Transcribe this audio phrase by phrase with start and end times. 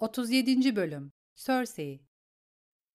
[0.00, 0.76] 37.
[0.76, 2.00] Bölüm Cersei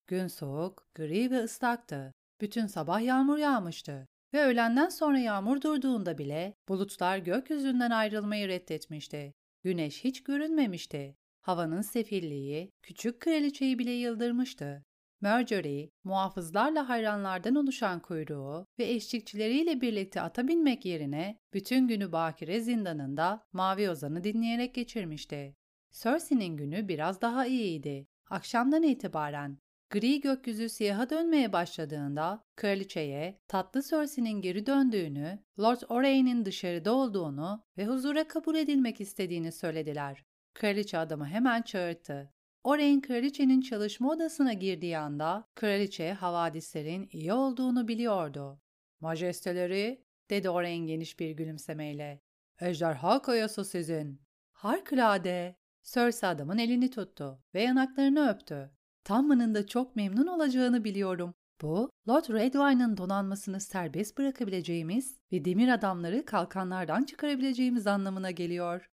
[0.08, 2.14] Gün soğuk, gri ve ıslaktı.
[2.42, 4.08] Bütün sabah yağmur yağmıştı.
[4.34, 9.34] Ve öğlenden sonra yağmur durduğunda bile bulutlar gökyüzünden ayrılmayı reddetmişti.
[9.64, 11.16] Güneş hiç görünmemişti.
[11.42, 14.84] Havanın sefilliği küçük kraliçeyi bile yıldırmıştı.
[15.22, 23.44] Marjorie, muhafızlarla hayranlardan oluşan kuyruğu ve eşlikçileriyle birlikte ata binmek yerine bütün günü Bakire zindanında
[23.54, 25.56] Mavi Ozan'ı dinleyerek geçirmişti.
[26.02, 28.08] Cersei'nin günü biraz daha iyiydi.
[28.30, 29.58] Akşamdan itibaren
[29.90, 37.86] gri gökyüzü siyaha dönmeye başladığında kraliçeye tatlı Cersei'nin geri döndüğünü, Lord Orayne'in dışarıda olduğunu ve
[37.86, 40.26] huzura kabul edilmek istediğini söylediler.
[40.54, 42.34] Kraliçe adamı hemen çağırdı.
[42.64, 48.62] Orayne kraliçenin çalışma odasına girdiği anda kraliçe havadislerin iyi olduğunu biliyordu.
[49.00, 52.22] Majesteleri, dedi Orayne geniş bir gülümsemeyle.
[52.62, 54.22] Ejderha kayası sizin.
[54.52, 55.65] Harikulade.
[55.86, 58.72] Cersei adamın elini tuttu ve yanaklarını öptü.
[59.04, 61.34] Tamman'ın da çok memnun olacağını biliyorum.
[61.62, 68.90] Bu, Lord Redwyne'ın donanmasını serbest bırakabileceğimiz ve demir adamları kalkanlardan çıkarabileceğimiz anlamına geliyor.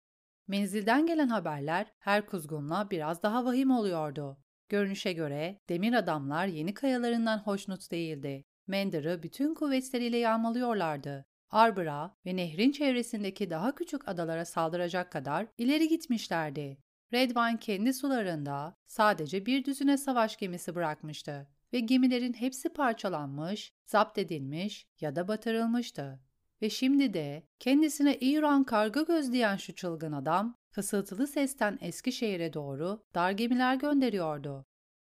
[0.49, 4.39] Menzilden gelen haberler her kuzgunla biraz daha vahim oluyordu.
[4.69, 8.45] Görünüşe göre demir adamlar yeni kayalarından hoşnut değildi.
[8.67, 11.27] Mender'ı bütün kuvvetleriyle yağmalıyorlardı.
[11.51, 16.79] Arbor'a ve nehrin çevresindeki daha küçük adalara saldıracak kadar ileri gitmişlerdi.
[17.13, 24.87] Redwine kendi sularında sadece bir düzine savaş gemisi bırakmıştı ve gemilerin hepsi parçalanmış, zapt edilmiş
[25.01, 26.21] ya da batırılmıştı.
[26.63, 33.31] Ve şimdi de kendisine İran karga gözleyen şu çılgın adam fısıltılı sesten Eskişehir'e doğru dar
[33.31, 34.67] gemiler gönderiyordu.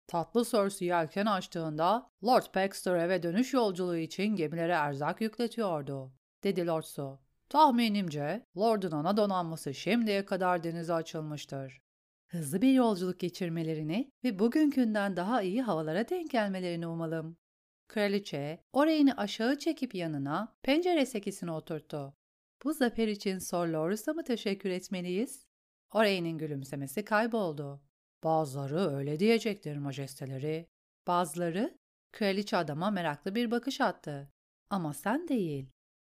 [0.06, 6.12] Tatlı Cersei yelken açtığında Lord Baxter eve dönüş yolculuğu için gemilere erzak yükletiyordu,
[6.44, 7.18] dedi Lord Su.
[7.48, 11.80] Tahminimce Lord'un ana donanması şimdiye kadar denize açılmıştır.
[12.30, 17.36] Hızlı bir yolculuk geçirmelerini ve bugünkünden daha iyi havalara denk gelmelerini umalım.
[17.88, 22.14] Kraliçe, Orayne'i aşağı çekip yanına pencere sekisine oturttu.
[22.64, 25.46] Bu zafer için Sir Lorus'a mı teşekkür etmeliyiz?
[25.92, 27.82] Orayne'in gülümsemesi kayboldu.
[28.24, 30.66] Bazıları öyle diyecektir majesteleri.
[31.06, 31.78] Bazıları,
[32.12, 34.32] kraliçe adama meraklı bir bakış attı.
[34.70, 35.70] Ama sen değil.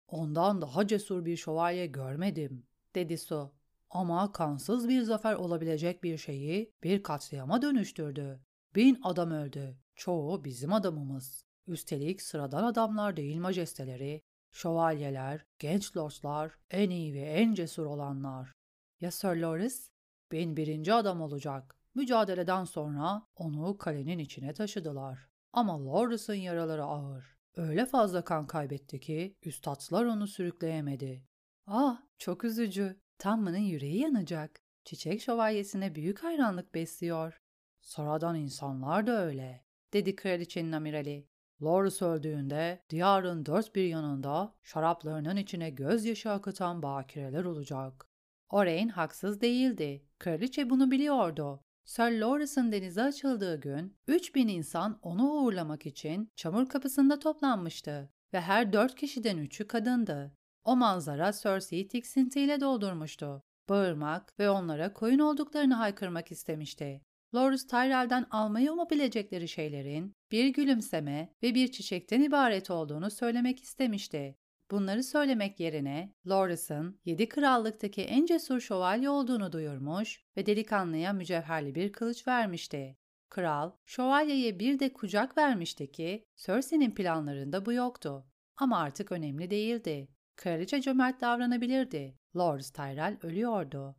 [0.08, 3.63] Ondan daha cesur bir şövalye görmedim, dedi Su.
[3.94, 8.40] Ama kansız bir zafer olabilecek bir şeyi bir katliama dönüştürdü.
[8.76, 9.78] Bin adam öldü.
[9.96, 11.46] Çoğu bizim adamımız.
[11.68, 14.22] Üstelik sıradan adamlar değil majesteleri.
[14.52, 18.54] Şövalyeler, genç lordlar, en iyi ve en cesur olanlar.
[19.02, 19.90] Ya Sir Loris?
[20.32, 21.76] Bin birinci adam olacak.
[21.96, 25.30] Mücadeleden sonra onu kalenin içine taşıdılar.
[25.52, 27.38] Ama Loris'in yaraları ağır.
[27.56, 31.24] Öyle fazla kan kaybetti ki üstadlar onu sürükleyemedi.
[31.68, 33.04] Ah, çok üzücü.
[33.24, 34.62] Tamman'ın yüreği yanacak.
[34.86, 37.42] Çiçek şövalyesine büyük hayranlık besliyor.
[37.82, 41.28] Sıradan insanlar da öyle, dedi kraliçenin amirali.
[41.62, 48.08] Loris öldüğünde diyarın dört bir yanında şaraplarının içine gözyaşı akıtan bakireler olacak.
[48.50, 50.06] Oreyn haksız değildi.
[50.20, 51.64] Kraliçe bunu biliyordu.
[51.86, 58.74] Sir Loris'ın denize açıldığı gün 3000 insan onu uğurlamak için çamur kapısında toplanmıştı ve her
[58.74, 60.38] dört kişiden üçü kadındı.
[60.64, 63.44] O manzara Cersei'yi tiksintiyle doldurmuştu.
[63.70, 67.02] Bağırmak ve onlara koyun olduklarını haykırmak istemişti.
[67.36, 74.36] Loris Tyrell'den almayı umabilecekleri şeylerin bir gülümseme ve bir çiçekten ibaret olduğunu söylemek istemişti.
[74.72, 81.92] Bunları söylemek yerine Loris'ın yedi krallıktaki en cesur şövalye olduğunu duyurmuş ve delikanlıya mücevherli bir
[81.92, 82.98] kılıç vermişti.
[83.30, 88.26] Kral, şövalyeye bir de kucak vermişti ki Cersei'nin planlarında bu yoktu.
[88.58, 90.13] Ama artık önemli değildi.
[90.36, 92.18] Kraliçe cömert davranabilirdi.
[92.36, 93.96] Lord Tyrell ölüyordu.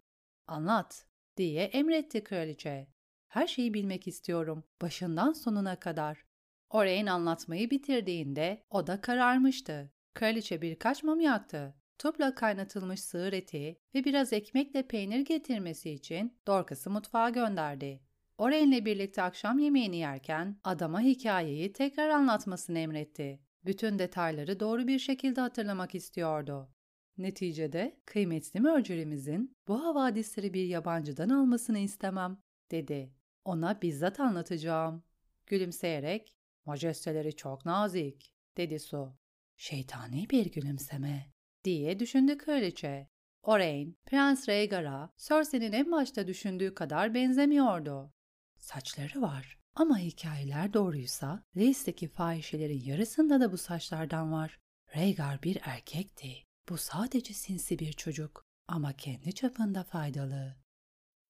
[0.47, 1.07] Anlat,
[1.37, 2.89] diye emretti kraliçe.
[3.29, 6.25] Her şeyi bilmek istiyorum, başından sonuna kadar.
[6.71, 9.93] Oreyn anlatmayı bitirdiğinde o da kararmıştı.
[10.15, 11.75] Kraliçe birkaç mum yaktı.
[11.99, 18.01] Tupla kaynatılmış sığır eti ve biraz ekmekle peynir getirmesi için Dorcas'ı mutfağa gönderdi.
[18.39, 23.41] Oreyn'le birlikte akşam yemeğini yerken adama hikayeyi tekrar anlatmasını emretti.
[23.65, 26.71] Bütün detayları doğru bir şekilde hatırlamak istiyordu.
[27.19, 32.39] Neticede kıymetli mercerimizin bu havadisleri bir yabancıdan almasını istemem,
[32.71, 33.15] dedi.
[33.45, 35.05] Ona bizzat anlatacağım.
[35.47, 39.17] Gülümseyerek, majesteleri çok nazik, dedi Su.
[39.57, 41.33] Şeytani bir gülümseme,
[41.65, 43.09] diye düşündü kraliçe.
[43.43, 48.13] Oreyn, Prens Rhaegar'a Cersei'nin en başta düşündüğü kadar benzemiyordu.
[48.59, 54.61] Saçları var ama hikayeler doğruysa Reis'teki fahişelerin yarısında da bu saçlardan var.
[54.97, 56.33] Rhaegar bir erkekti.
[56.69, 60.57] Bu sadece sinsi bir çocuk ama kendi çapında faydalı.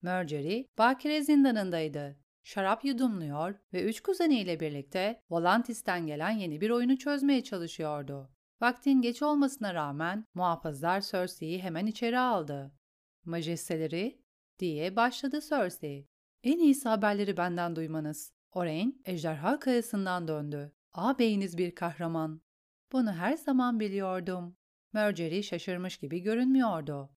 [0.03, 2.17] Marjorie, bakire zindanındaydı.
[2.43, 8.31] Şarap yudumluyor ve üç kuzeniyle birlikte Volantis'ten gelen yeni bir oyunu çözmeye çalışıyordu.
[8.61, 12.73] Vaktin geç olmasına rağmen muhafızlar Cersei'yi hemen içeri aldı.
[13.25, 14.23] Majesteleri,
[14.59, 16.09] diye başladı Cersei.
[16.43, 18.34] En iyisi haberleri benden duymanız.
[18.55, 20.73] Oren, ejderha kayasından döndü.
[20.93, 22.41] Ağabeyiniz bir kahraman.
[22.93, 24.57] Bunu her zaman biliyordum.
[24.93, 27.11] Marjorie şaşırmış gibi görünmüyordu.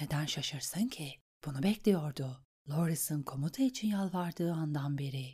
[0.00, 1.08] Neden şaşırsın ki?
[1.46, 2.46] Bunu bekliyordu.
[2.68, 5.26] Loris'in komuta için yalvardığı andan beri.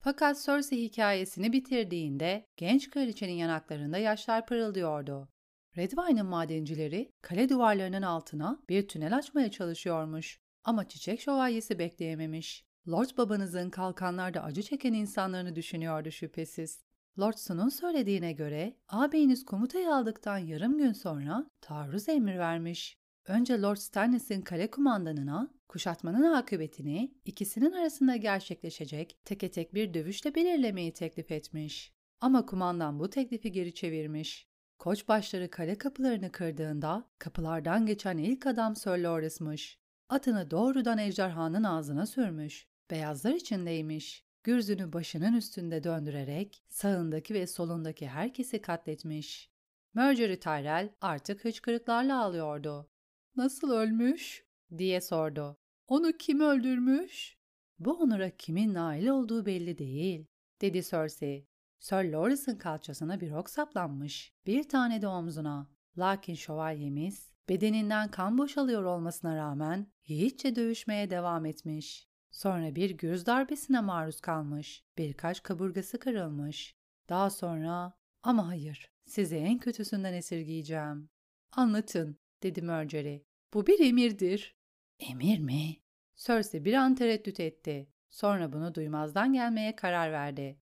[0.00, 5.28] Fakat Cersei hikayesini bitirdiğinde genç kraliçenin yanaklarında yaşlar pırıldıyordu.
[5.76, 10.40] Redwine'ın madencileri kale duvarlarının altına bir tünel açmaya çalışıyormuş.
[10.64, 12.67] Ama çiçek şövalyesi bekleyememiş.
[12.88, 16.84] Lord babanızın kalkanlarda acı çeken insanlarını düşünüyordu şüphesiz.
[17.18, 22.98] Lord Sun'un söylediğine göre ağabeyiniz komutayı aldıktan yarım gün sonra taarruz emir vermiş.
[23.26, 30.92] Önce Lord Stannis'in kale kumandanına kuşatmanın akıbetini ikisinin arasında gerçekleşecek teke tek bir dövüşle belirlemeyi
[30.92, 31.92] teklif etmiş.
[32.20, 34.48] Ama kumandan bu teklifi geri çevirmiş.
[34.78, 39.78] Koçbaşları kale kapılarını kırdığında kapılardan geçen ilk adam Sir Loris'mış.
[40.08, 42.67] Atını doğrudan ejderhanın ağzına sürmüş.
[42.90, 44.24] Beyazlar içindeymiş.
[44.42, 49.50] Gürzünü başının üstünde döndürerek sağındaki ve solundaki herkesi katletmiş.
[49.94, 52.90] Marjorie Tyrell artık hıçkırıklarla ağlıyordu.
[53.36, 54.44] Nasıl ölmüş?
[54.78, 55.56] diye sordu.
[55.88, 57.38] Onu kim öldürmüş?
[57.78, 60.26] Bu onura kimin nail olduğu belli değil,
[60.60, 61.46] dedi Cersei.
[61.78, 65.70] Sir Loris'in kalçasına bir ok saplanmış, bir tane de omzuna.
[65.98, 72.07] Lakin şövalyemiz bedeninden kan boşalıyor olmasına rağmen yiğitçe dövüşmeye devam etmiş.
[72.38, 76.76] Sonra bir gürz darbesine maruz kalmış, birkaç kaburgası kırılmış.
[77.08, 77.92] Daha sonra
[78.22, 81.10] ama hayır, sizi en kötüsünden esirgeyeceğim.
[81.52, 83.22] Anlatın, dedi Marjorie.
[83.54, 84.56] Bu bir emirdir.
[84.98, 85.76] Emir mi?
[86.16, 87.88] Cersei bir an tereddüt etti.
[88.10, 90.60] Sonra bunu duymazdan gelmeye karar verdi.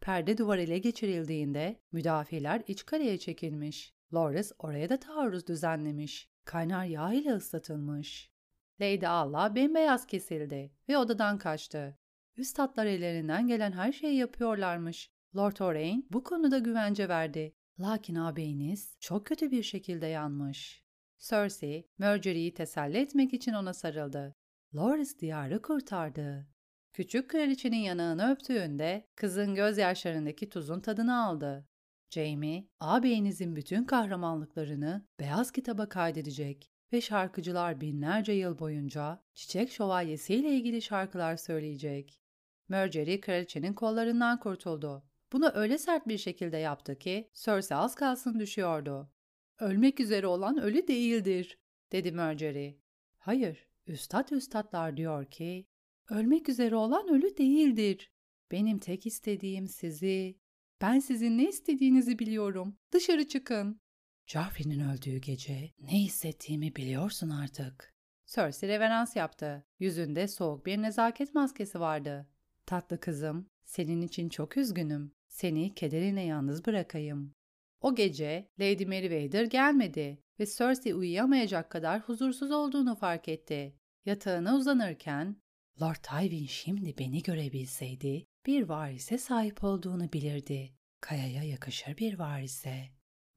[0.00, 3.94] Perde duvar ele geçirildiğinde müdafiler iç kaleye çekilmiş.
[4.14, 6.30] Loras oraya da taarruz düzenlemiş.
[6.44, 8.31] Kaynar yağ ile ıslatılmış.
[8.80, 11.98] Lady Allah bembeyaz kesildi ve odadan kaçtı.
[12.36, 15.10] Üstadlar ellerinden gelen her şeyi yapıyorlarmış.
[15.36, 17.54] Lord Orain bu konuda güvence verdi.
[17.80, 20.84] Lakin ağabeyiniz çok kötü bir şekilde yanmış.
[21.18, 24.34] Cersei, Marjorie'yi teselli etmek için ona sarıldı.
[24.74, 26.46] Loras diyarı kurtardı.
[26.92, 31.68] Küçük kraliçenin yanağını öptüğünde kızın gözyaşlarındaki tuzun tadını aldı.
[32.10, 40.50] Jamie, ağabeyinizin bütün kahramanlıklarını beyaz kitaba kaydedecek ve şarkıcılar binlerce yıl boyunca Çiçek Şövalyesi ile
[40.50, 42.20] ilgili şarkılar söyleyecek.
[42.68, 45.04] Marjorie kraliçenin kollarından kurtuldu.
[45.32, 49.10] Bunu öyle sert bir şekilde yaptı ki Cersei az kalsın düşüyordu.
[49.60, 51.58] Ölmek üzere olan ölü değildir,
[51.92, 52.78] dedi Marjorie.
[53.18, 55.66] Hayır, üstad üstadlar diyor ki,
[56.10, 58.10] ölmek üzere olan ölü değildir.
[58.50, 60.38] Benim tek istediğim sizi,
[60.80, 62.76] ben sizin ne istediğinizi biliyorum.
[62.92, 63.80] Dışarı çıkın.
[64.26, 67.94] Joffrey'nin öldüğü gece ne hissettiğimi biliyorsun artık.
[68.26, 69.64] Cersei reverans yaptı.
[69.78, 72.26] Yüzünde soğuk bir nezaket maskesi vardı.
[72.66, 75.12] Tatlı kızım, senin için çok üzgünüm.
[75.28, 77.34] Seni kederine yalnız bırakayım.
[77.80, 83.76] O gece Lady Meriwether gelmedi ve Cersei uyuyamayacak kadar huzursuz olduğunu fark etti.
[84.04, 85.36] Yatağına uzanırken,
[85.82, 90.72] Lord Tywin şimdi beni görebilseydi bir varise sahip olduğunu bilirdi.
[91.00, 92.90] Kayaya yakışır bir varise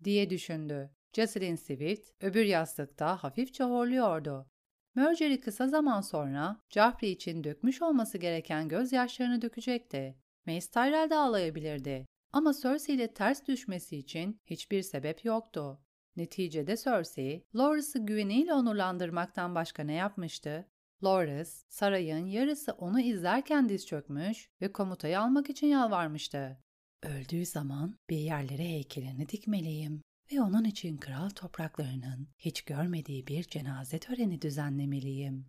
[0.05, 0.91] diye düşündü.
[1.13, 4.47] Jocelyn Swift öbür yastıkta hafifçe horluyordu.
[4.95, 10.15] Marjorie kısa zaman sonra Joffrey için dökmüş olması gereken gözyaşlarını dökecekti.
[10.45, 12.05] Mace Tyrell de ağlayabilirdi.
[12.33, 15.79] Ama Cersei ile ters düşmesi için hiçbir sebep yoktu.
[16.15, 20.65] Neticede Cersei, Loras'ı güveniyle onurlandırmaktan başka ne yapmıştı?
[21.03, 26.57] Loras, sarayın yarısı onu izlerken diz çökmüş ve komutayı almak için yalvarmıştı.
[27.05, 33.99] Öldüğü zaman bir yerlere heykelini dikmeliyim ve onun için kral topraklarının hiç görmediği bir cenaze
[33.99, 35.45] töreni düzenlemeliyim.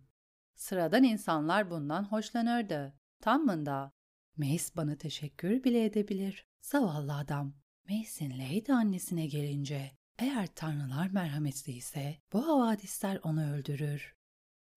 [0.55, 2.93] Sıradan insanlar bundan hoşlanırdı.
[3.21, 3.91] Tamında.
[4.37, 6.45] Mace bana teşekkür bile edebilir.
[6.61, 7.53] Zavallı adam.
[7.89, 14.15] Mace'in Lady annesine gelince eğer tanrılar merhametliyse bu havadisler onu öldürür.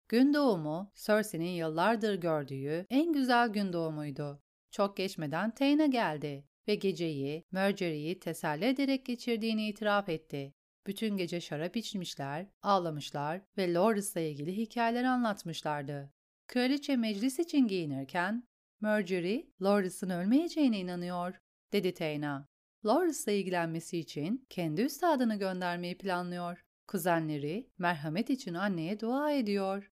[0.09, 4.43] Gün doğumu, Cersei'nin yıllardır gördüğü en güzel gün doğumuydu.
[4.71, 10.55] Çok geçmeden Tayna geldi ve geceyi Marjorie'yi teselli ederek geçirdiğini itiraf etti.
[10.87, 16.13] Bütün gece şarap içmişler, ağlamışlar ve Loras'la ilgili hikayeler anlatmışlardı.
[16.47, 18.49] Kraliçe meclis için giyinirken,
[18.81, 21.35] Marjorie, Loras'ın ölmeyeceğine inanıyor,
[21.73, 22.49] dedi Tayna.
[22.87, 26.65] Loras'la ilgilenmesi için kendi üstadını göndermeyi planlıyor.
[26.87, 29.91] Kuzenleri merhamet için anneye dua ediyor.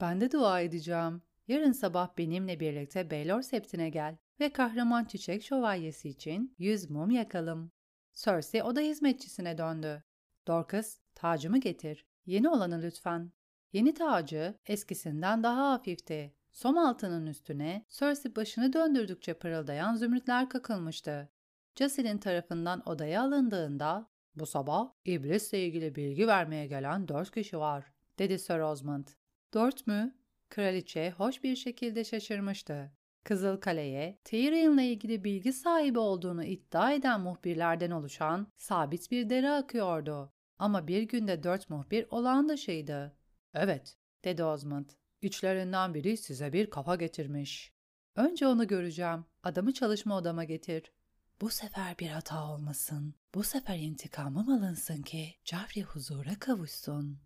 [0.00, 1.22] Ben de dua edeceğim.
[1.48, 7.72] Yarın sabah benimle birlikte Baylor Septine gel ve kahraman çiçek şövalyesi için yüz mum yakalım.
[8.14, 10.02] Cersei oda hizmetçisine döndü.
[10.46, 12.06] Dorcas, tacımı getir.
[12.26, 13.32] Yeni olanı lütfen.
[13.72, 16.34] Yeni tacı eskisinden daha hafifti.
[16.52, 21.28] Som altının üstüne Cersei başını döndürdükçe pırıldayan zümrütler kakılmıştı.
[21.76, 28.38] Jocelyn tarafından odaya alındığında ''Bu sabah iblisle ilgili bilgi vermeye gelen dört kişi var.'' dedi
[28.38, 29.08] Sir Osmond.
[29.54, 30.14] Dört mü?
[30.48, 32.97] Kraliçe hoş bir şekilde şaşırmıştı.
[33.24, 40.32] Kızıl Kale'ye Tyrion'la ilgili bilgi sahibi olduğunu iddia eden muhbirlerden oluşan sabit bir deri akıyordu.
[40.58, 43.16] Ama bir günde dört muhbir olağan dışıydı.
[43.54, 44.90] Evet, dedi Osmond.
[45.22, 47.72] İçlerinden biri size bir kafa getirmiş.
[48.16, 49.24] Önce onu göreceğim.
[49.42, 50.92] Adamı çalışma odama getir.
[51.40, 53.14] Bu sefer bir hata olmasın.
[53.34, 57.20] Bu sefer intikamım alınsın ki Cafri huzura kavuşsun.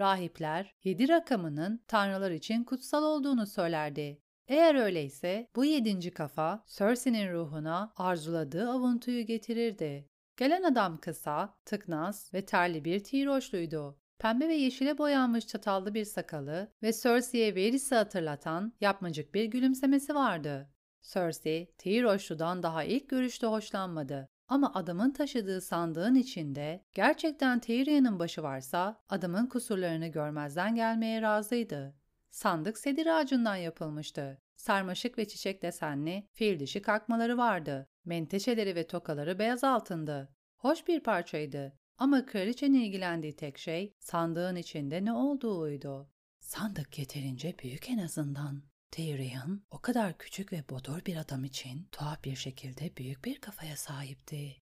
[0.00, 4.22] Rahipler yedi rakamının tanrılar için kutsal olduğunu söylerdi.
[4.48, 10.08] Eğer öyleyse bu yedinci kafa Cersei'nin ruhuna arzuladığı avuntuyu getirirdi.
[10.36, 13.98] Gelen adam kısa, tıknaz ve terli bir tiroşluydu.
[14.18, 20.70] Pembe ve yeşile boyanmış çatallı bir sakalı ve Cersei'ye Varys'i hatırlatan yapmacık bir gülümsemesi vardı.
[21.02, 24.28] Cersei, Tiroşlu'dan daha ilk görüşte hoşlanmadı.
[24.48, 31.94] Ama adamın taşıdığı sandığın içinde gerçekten Tyrion'un başı varsa adamın kusurlarını görmezden gelmeye razıydı.
[32.36, 34.42] Sandık sedir ağacından yapılmıştı.
[34.56, 37.88] Sarmaşık ve çiçek desenli fil dişi kalkmaları vardı.
[38.04, 40.34] Menteşeleri ve tokaları beyaz altındı.
[40.56, 46.10] Hoş bir parçaydı ama kraliçenin ilgilendiği tek şey sandığın içinde ne olduğuydu.
[46.40, 48.62] Sandık yeterince büyük en azından.
[48.90, 53.76] Tyrion o kadar küçük ve bodur bir adam için tuhaf bir şekilde büyük bir kafaya
[53.76, 54.56] sahipti.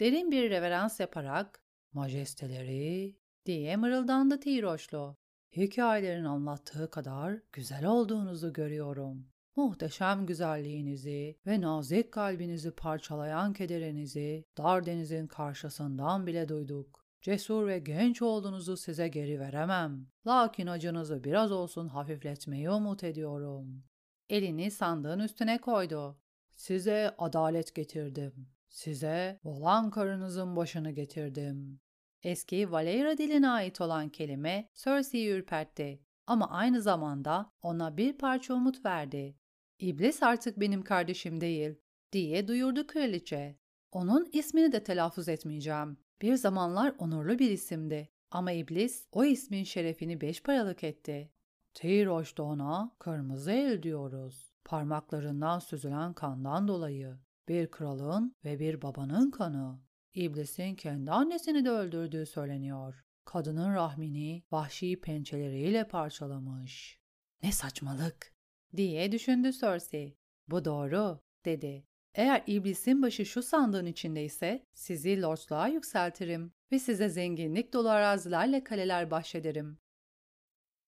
[0.00, 1.62] Derin bir reverans yaparak
[1.92, 3.16] majesteleri
[3.46, 5.23] diye mırıldandı Tiroşlu.
[5.56, 9.26] Hikayelerin anlattığı kadar güzel olduğunuzu görüyorum.
[9.56, 17.06] Muhteşem güzelliğinizi ve nazik kalbinizi parçalayan kederinizi dar denizin karşısından bile duyduk.
[17.22, 20.06] Cesur ve genç olduğunuzu size geri veremem.
[20.26, 23.84] Lakin acınızı biraz olsun hafifletmeyi umut ediyorum.
[24.28, 26.18] Elini sandığın üstüne koydu.
[26.54, 28.48] Size adalet getirdim.
[28.68, 31.80] Size olan karınızın başını getirdim.
[32.24, 38.84] Eski Valera diline ait olan kelime Cersei'yi ürpertti ama aynı zamanda ona bir parça umut
[38.84, 39.36] verdi.
[39.78, 41.74] İblis artık benim kardeşim değil
[42.12, 43.58] diye duyurdu kraliçe.
[43.92, 45.98] Onun ismini de telaffuz etmeyeceğim.
[46.22, 51.30] Bir zamanlar onurlu bir isimdi ama iblis o ismin şerefini beş paralık etti.
[51.74, 54.52] Tiroş da ona kırmızı el diyoruz.
[54.64, 57.18] Parmaklarından süzülen kandan dolayı.
[57.48, 59.80] Bir kralın ve bir babanın kanı.
[60.14, 63.04] İblisin kendi annesini de öldürdüğü söyleniyor.
[63.24, 66.98] Kadının rahmini vahşi pençeleriyle parçalamış.
[67.42, 68.34] Ne saçmalık
[68.76, 70.16] diye düşündü Cersei.
[70.48, 71.86] Bu doğru dedi.
[72.14, 79.10] Eğer iblisin başı şu sandığın içindeyse sizi lordluğa yükseltirim ve size zenginlik dolu arazilerle kaleler
[79.10, 79.78] bahşederim.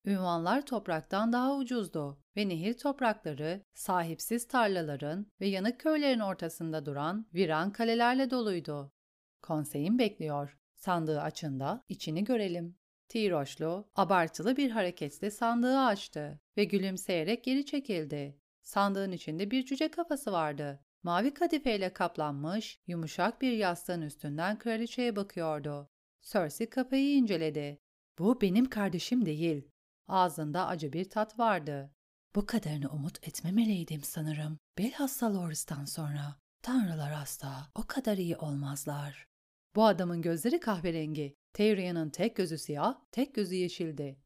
[0.05, 7.73] Ünvanlar topraktan daha ucuzdu ve nehir toprakları sahipsiz tarlaların ve yanık köylerin ortasında duran viran
[7.73, 8.93] kalelerle doluydu.
[9.47, 10.59] Konseyim bekliyor.
[10.75, 12.77] Sandığı açında içini görelim.
[13.09, 18.41] Tiroşlu, abartılı bir hareketle sandığı açtı ve gülümseyerek geri çekildi.
[18.63, 20.81] Sandığın içinde bir cüce kafası vardı.
[21.03, 25.89] Mavi kadifeyle kaplanmış, yumuşak bir yastığın üstünden kraliçeye bakıyordu.
[26.23, 27.79] Cersei kafayı inceledi.
[28.19, 29.71] Bu benim kardeşim değil.
[30.09, 31.91] Ağzında acı bir tat vardı.
[32.35, 34.59] Bu kadarını umut etmemeliydim sanırım.
[34.79, 36.37] Bilhassa Loris'tan sonra.
[36.63, 39.36] Tanrılar asla o kadar iyi olmazlar.
[39.77, 41.37] Bu adamın gözleri kahverengi.
[41.53, 44.19] Tyrion'un tek gözü siyah, tek gözü yeşildi.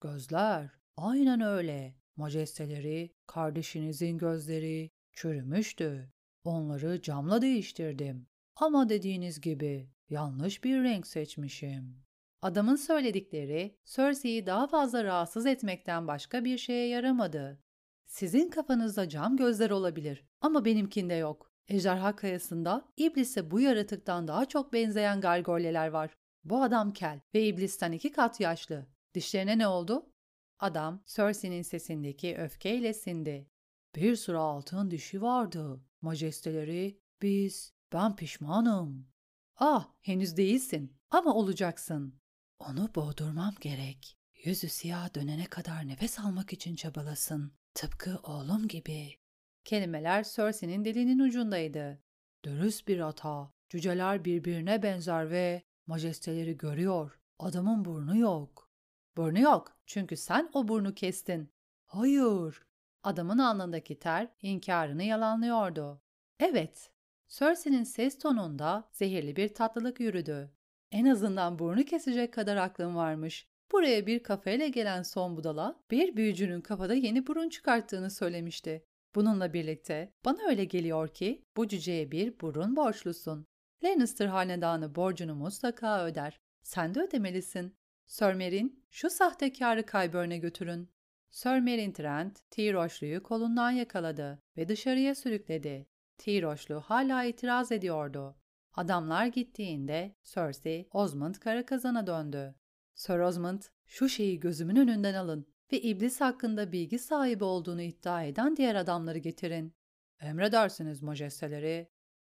[0.00, 1.96] Gözler, aynen öyle.
[2.16, 6.12] Majesteleri, kardeşinizin gözleri çürümüştü.
[6.44, 8.26] Onları camla değiştirdim.
[8.56, 12.04] Ama dediğiniz gibi yanlış bir renk seçmişim.
[12.42, 17.60] Adamın söyledikleri Cersei'yi daha fazla rahatsız etmekten başka bir şeye yaramadı.
[18.06, 21.53] Sizin kafanızda cam gözler olabilir ama benimkinde yok.
[21.68, 26.16] Ejderha kayasında iblise bu yaratıktan daha çok benzeyen gargolyeler var.
[26.44, 28.86] Bu adam kel ve iblisten iki kat yaşlı.
[29.14, 30.10] Dişlerine ne oldu?
[30.58, 33.50] Adam Cersei'nin sesindeki öfkeyle sindi.
[33.96, 35.80] Bir sıra altın dişi vardı.
[36.00, 39.08] Majesteleri, biz, ben pişmanım.
[39.56, 42.20] Ah, henüz değilsin ama olacaksın.
[42.58, 44.16] Onu boğdurmam gerek.
[44.44, 47.52] Yüzü siyah dönene kadar nefes almak için çabalasın.
[47.74, 49.23] Tıpkı oğlum gibi.
[49.64, 51.98] Kelimeler Cersei'nin dilinin ucundaydı.
[52.44, 57.20] Dürüst bir ata, cüceler birbirine benzer ve majesteleri görüyor.
[57.38, 58.70] Adamın burnu yok.
[59.16, 61.50] Burnu yok çünkü sen o burnu kestin.
[61.86, 62.62] Hayır.
[63.02, 66.02] Adamın alnındaki ter inkarını yalanlıyordu.
[66.40, 66.90] Evet.
[67.28, 70.50] Cersei'nin ses tonunda zehirli bir tatlılık yürüdü.
[70.92, 73.48] En azından burnu kesecek kadar aklım varmış.
[73.72, 78.84] Buraya bir kafeyle gelen son budala bir büyücünün kafada yeni burun çıkarttığını söylemişti.
[79.14, 83.46] Bununla birlikte bana öyle geliyor ki bu cüceye bir burun borçlusun.
[83.84, 86.40] Lannister hanedanı borcunu mutlaka öder.
[86.62, 87.76] Sen de ödemelisin.
[88.06, 90.90] Sir Merin, şu sahtekarı Kaybörn'e götürün.
[91.30, 95.86] Sir Merin Trent, Tiroşlu'yu kolundan yakaladı ve dışarıya sürükledi.
[96.18, 98.36] Tiroşlu hala itiraz ediyordu.
[98.72, 102.54] Adamlar gittiğinde Cersei, Osmond kara kazana döndü.
[102.94, 108.56] Sir Osmond, şu şeyi gözümün önünden alın ve iblis hakkında bilgi sahibi olduğunu iddia eden
[108.56, 109.74] diğer adamları getirin.
[110.20, 111.88] Emredersiniz majesteleri.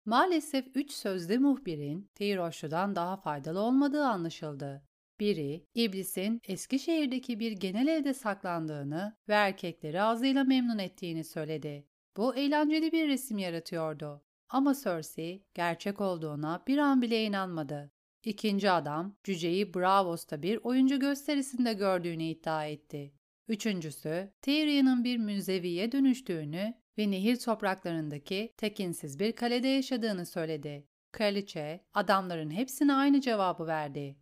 [0.05, 4.83] Maalesef üç sözde muhbirin Tiroşlu'dan daha faydalı olmadığı anlaşıldı.
[5.21, 11.89] Biri, iblisin Eskişehir'deki bir genel evde saklandığını ve erkekleri ağzıyla memnun ettiğini söyledi.
[12.17, 14.23] Bu eğlenceli bir resim yaratıyordu.
[14.49, 17.91] Ama Cersei gerçek olduğuna bir an bile inanmadı.
[18.25, 23.18] İkinci adam cüceyi Bravos'ta bir oyuncu gösterisinde gördüğünü iddia etti.
[23.49, 30.89] Üçüncüsü Tyrion'un bir müzeviye dönüştüğünü ve nehir topraklarındaki tekinsiz bir kalede yaşadığını söyledi.
[31.13, 34.17] Kraliçe adamların hepsine aynı cevabı verdi.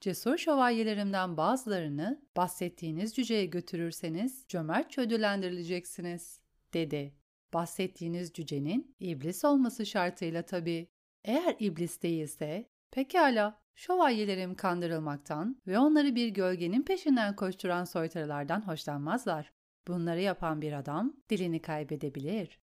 [0.00, 6.40] Cesur şövalyelerimden bazılarını bahsettiğiniz cüceye götürürseniz cömertçe ödüllendirileceksiniz,
[6.74, 7.14] dedi.
[7.54, 10.88] Bahsettiğiniz cücenin iblis olması şartıyla tabii.
[11.24, 19.52] Eğer iblis değilse, pekala, şövalyelerim kandırılmaktan ve onları bir gölgenin peşinden koşturan soytarılardan hoşlanmazlar.
[19.88, 22.60] Bunları yapan bir adam dilini kaybedebilir.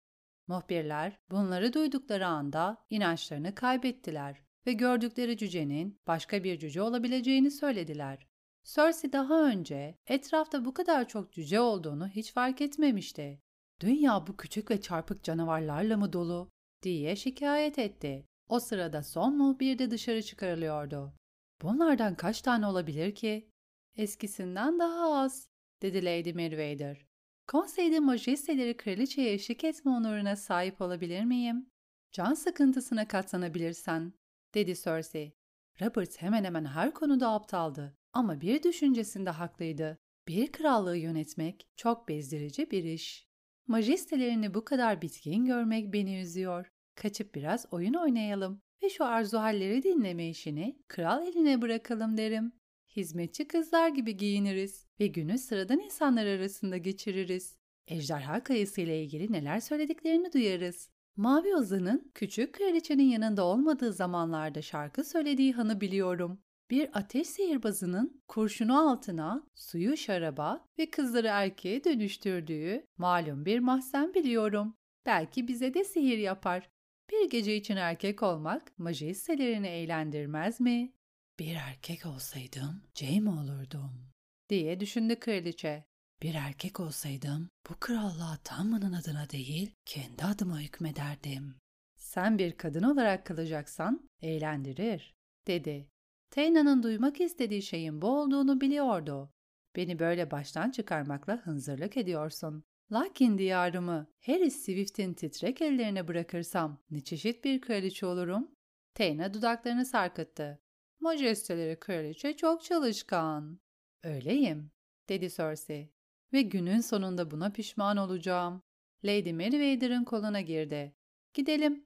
[0.47, 8.27] Muhbirler bunları duydukları anda inançlarını kaybettiler ve gördükleri cücenin başka bir cüce olabileceğini söylediler.
[8.63, 13.41] Cersei daha önce etrafta bu kadar çok cüce olduğunu hiç fark etmemişti.
[13.81, 16.51] Dünya bu küçük ve çarpık canavarlarla mı dolu?
[16.83, 18.30] diye şikayet etti.
[18.51, 21.13] O sırada son muhbir de dışarı çıkarılıyordu.
[21.61, 23.51] Bunlardan kaç tane olabilir ki?
[23.97, 25.49] Eskisinden daha az,
[25.81, 27.05] dedi Lady Meriwether.
[27.47, 31.69] Konseyde majesteleri kraliçeye eşlik etme onuruna sahip olabilir miyim?
[32.11, 34.13] Can sıkıntısına katlanabilirsen,
[34.53, 35.33] dedi Cersei.
[35.81, 39.97] Robert hemen hemen her konuda aptaldı ama bir düşüncesinde haklıydı.
[40.27, 43.27] Bir krallığı yönetmek çok bezdirici bir iş.
[43.67, 46.71] Majestelerini bu kadar bitkin görmek beni üzüyor.
[47.01, 52.51] Kaçıp biraz oyun oynayalım ve şu arzu halleri dinleme işini kral eline bırakalım derim.
[52.95, 57.57] Hizmetçi kızlar gibi giyiniriz ve günü sıradan insanlar arasında geçiririz.
[57.87, 60.89] Ejderha kayısı ile ilgili neler söylediklerini duyarız.
[61.15, 66.41] Mavi Ozan'ın küçük kraliçenin yanında olmadığı zamanlarda şarkı söylediği hanı biliyorum.
[66.69, 74.75] Bir ateş sihirbazının kurşunu altına, suyu şaraba ve kızları erkeğe dönüştürdüğü malum bir mahzen biliyorum.
[75.05, 76.69] Belki bize de sihir yapar.
[77.11, 80.93] Bir gece için erkek olmak majestelerini eğlendirmez mi?
[81.39, 84.11] Bir erkek olsaydım Jaime olurdum
[84.49, 85.85] diye düşündü kraliçe.
[86.21, 91.55] Bir erkek olsaydım bu krallığa Tanrı'nın adına değil kendi adıma hükmederdim.
[91.97, 95.15] Sen bir kadın olarak kalacaksan eğlendirir,
[95.47, 95.87] dedi.
[96.29, 99.33] Teyna'nın duymak istediği şeyin bu olduğunu biliyordu.
[99.75, 102.63] Beni böyle baştan çıkarmakla hınzırlık ediyorsun.
[102.91, 108.51] Lakin diyarımı Harry Swift'in titrek ellerine bırakırsam ne çeşit bir kraliçe olurum?
[108.93, 110.61] Teyna dudaklarını sarkıttı.
[110.99, 113.59] Majesteleri kraliçe çok çalışkan.
[114.03, 114.71] Öyleyim,
[115.09, 115.93] dedi Cersei.
[116.33, 118.61] Ve günün sonunda buna pişman olacağım.
[119.05, 120.95] Lady Meriwether'ın koluna girdi.
[121.33, 121.85] Gidelim.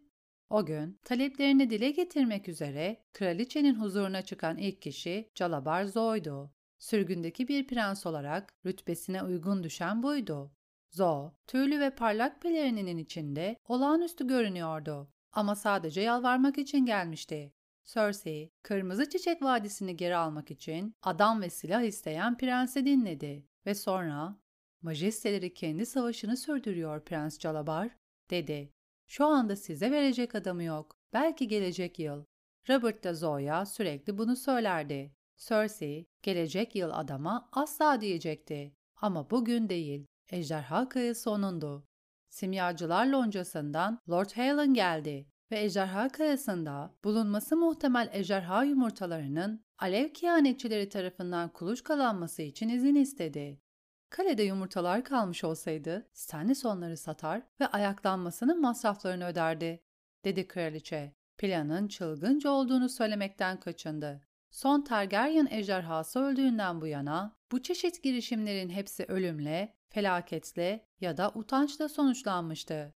[0.49, 6.51] O gün taleplerini dile getirmek üzere kraliçenin huzuruna çıkan ilk kişi Calabar Zoe'du.
[6.77, 10.51] Sürgündeki bir prens olarak rütbesine uygun düşen buydu.
[10.95, 15.09] Zoe, tüylü ve parlak pelerininin içinde olağanüstü görünüyordu.
[15.31, 17.53] Ama sadece yalvarmak için gelmişti.
[17.85, 24.39] Cersei, Kırmızı Çiçek Vadisi'ni geri almak için adam ve silah isteyen prensi dinledi ve sonra
[24.81, 27.97] ''Majesteleri kendi savaşını sürdürüyor Prens Calabar''
[28.29, 28.73] dedi.
[29.07, 30.97] ''Şu anda size verecek adamı yok.
[31.13, 32.25] Belki gelecek yıl.''
[32.69, 35.15] Robert da Zoya sürekli bunu söylerdi.
[35.37, 38.75] Cersei, gelecek yıl adama asla diyecekti.
[38.95, 40.07] Ama bugün değil.
[40.29, 41.87] Ejderha Kayası onundu.
[42.29, 51.49] Simyacılar loncasından Lord Halen geldi ve ejderha kayasında bulunması muhtemel ejderha yumurtalarının alev kehanetçileri tarafından
[51.49, 53.61] kuluçkalanması için izin istedi.
[54.09, 59.83] Kalede yumurtalar kalmış olsaydı Stannis onları satar ve ayaklanmasının masraflarını öderdi,
[60.25, 61.15] dedi kraliçe.
[61.37, 64.21] Planın çılgınca olduğunu söylemekten kaçındı.
[64.51, 71.89] son Targaryen ejderhası öldüğünden bu yana bu çeşit girişimlerin hepsi ölümle, felaketle ya da utançla
[71.89, 72.93] sonuçlanmıştı.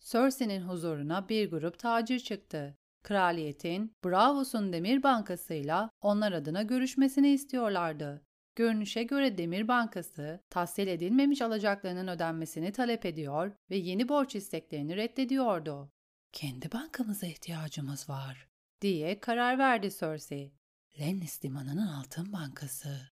[0.00, 2.76] Cersei'nin huzuruna bir grup tacir çıktı.
[3.02, 8.26] Kraliyetin Bravos'un Demir Bankası'yla onlar adına görüşmesini istiyorlardı.
[8.56, 15.92] Görünüşe göre Demir Bankası, tahsil edilmemiş alacaklarının ödenmesini talep ediyor ve yeni borç isteklerini reddediyordu.
[16.32, 18.48] Kendi bankamıza ihtiyacımız var,
[18.80, 20.52] diye karar verdi Cersei.
[21.00, 23.10] Lennis Limanı'nın altın bankası.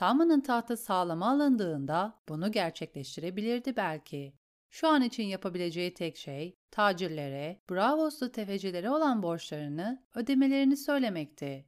[0.00, 4.34] Tama'nın tahtı sağlama alındığında bunu gerçekleştirebilirdi belki.
[4.70, 11.66] Şu an için yapabileceği tek şey tacirlere, Bravoslu tefecilere olan borçlarını ödemelerini söylemekti.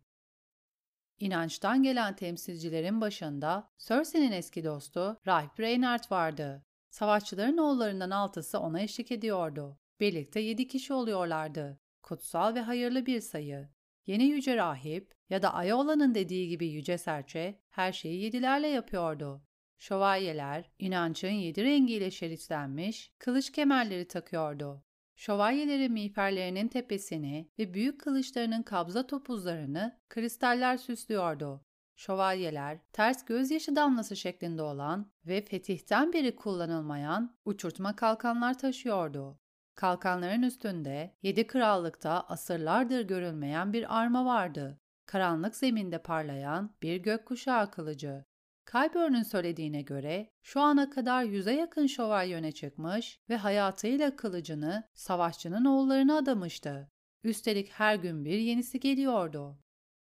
[1.19, 6.65] İnançtan gelen temsilcilerin başında Cersei'nin eski dostu Rahip Reynard vardı.
[6.91, 9.79] Savaşçıların oğullarından altısı ona eşlik ediyordu.
[10.01, 11.81] Birlikte yedi kişi oluyorlardı.
[12.03, 13.69] Kutsal ve hayırlı bir sayı.
[14.07, 19.43] Yeni yüce rahip ya da Ayola'nın dediği gibi yüce serçe her şeyi yedilerle yapıyordu.
[19.79, 24.85] Şövalyeler inancın yedi rengiyle şeritlenmiş kılıç kemerleri takıyordu.
[25.17, 31.65] Şövalyelerin miğferlerinin tepesini ve büyük kılıçlarının kabza topuzlarını kristaller süslüyordu.
[31.97, 39.39] Şövalyeler ters gözyaşı damlası şeklinde olan ve fetihten beri kullanılmayan uçurtma kalkanlar taşıyordu.
[39.75, 44.82] Kalkanların üstünde yedi krallıkta asırlardır görülmeyen bir arma vardı.
[45.13, 48.25] Karanlık zeminde parlayan bir gökkuşağı kılıcı.
[48.67, 55.65] Kyburn'un söylediğine göre şu ana kadar yüze yakın şövalye öne çıkmış ve hayatıyla kılıcını savaşçının
[55.65, 56.91] oğullarına adamıştı.
[57.25, 59.59] Üstelik her gün bir yenisi geliyordu.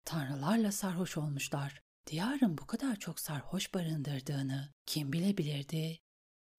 [0.05, 1.83] Tanrılarla sarhoş olmuşlar.
[2.07, 5.99] Diyarın bu kadar çok sarhoş barındırdığını kim bilebilirdi?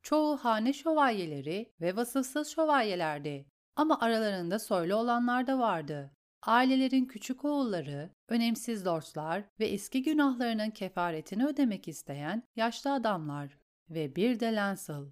[0.04, 3.46] Çoğu hane şövalyeleri ve vasıfsız şövalyelerdi.
[3.76, 6.15] Ama aralarında soylu olanlar da vardı.
[6.46, 13.58] Ailelerin küçük oğulları, önemsiz lordlar ve eski günahlarının kefaretini ödemek isteyen yaşlı adamlar
[13.90, 15.06] ve bir de Lancel.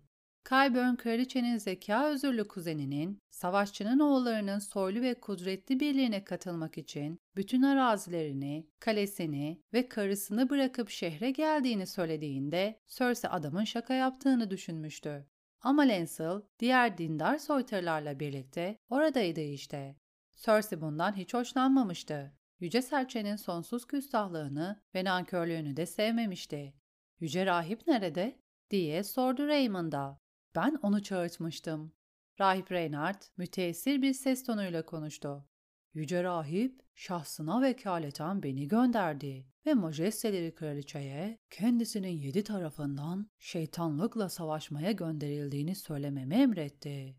[0.44, 8.68] Qyburn kraliçenin zeka özürlü kuzeninin, savaşçının oğullarının soylu ve kudretli birliğine katılmak için bütün arazilerini,
[8.80, 15.26] kalesini ve karısını bırakıp şehre geldiğini söylediğinde Cersei adamın şaka yaptığını düşünmüştü.
[15.62, 20.03] Ama Lancel diğer dindar soytarılarla birlikte oradaydı işte.
[20.46, 22.34] Cersei bundan hiç hoşlanmamıştı.
[22.60, 26.74] Yüce Serçe'nin sonsuz küstahlığını ve nankörlüğünü de sevmemişti.
[27.20, 28.40] Yüce Rahip nerede?
[28.70, 30.20] diye sordu Raymond'a.
[30.56, 31.94] Ben onu çağırtmıştım.
[32.40, 35.46] Rahip Reynard müteessir bir ses tonuyla konuştu.
[35.94, 45.76] Yüce Rahip şahsına vekaleten beni gönderdi ve majesteleri kraliçeye kendisinin yedi tarafından şeytanlıkla savaşmaya gönderildiğini
[45.76, 47.18] söylememi emretti.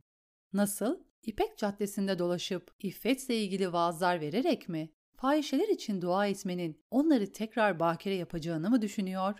[0.52, 1.13] Nasıl?
[1.26, 4.90] İpek Caddesi'nde dolaşıp iffetle ilgili vaazlar vererek mi?
[5.16, 9.38] Fahişeler için dua etmenin onları tekrar bakire yapacağını mı düşünüyor?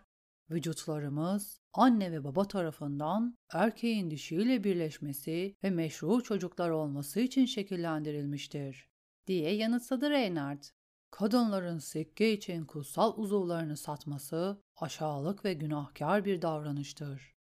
[0.51, 8.89] Vücutlarımız anne ve baba tarafından erkeğin dişiyle birleşmesi ve meşru çocuklar olması için şekillendirilmiştir,
[9.27, 10.63] diye yanıtladı Reynard.
[11.11, 17.34] Kadınların sikke için kutsal uzuvlarını satması aşağılık ve günahkar bir davranıştır.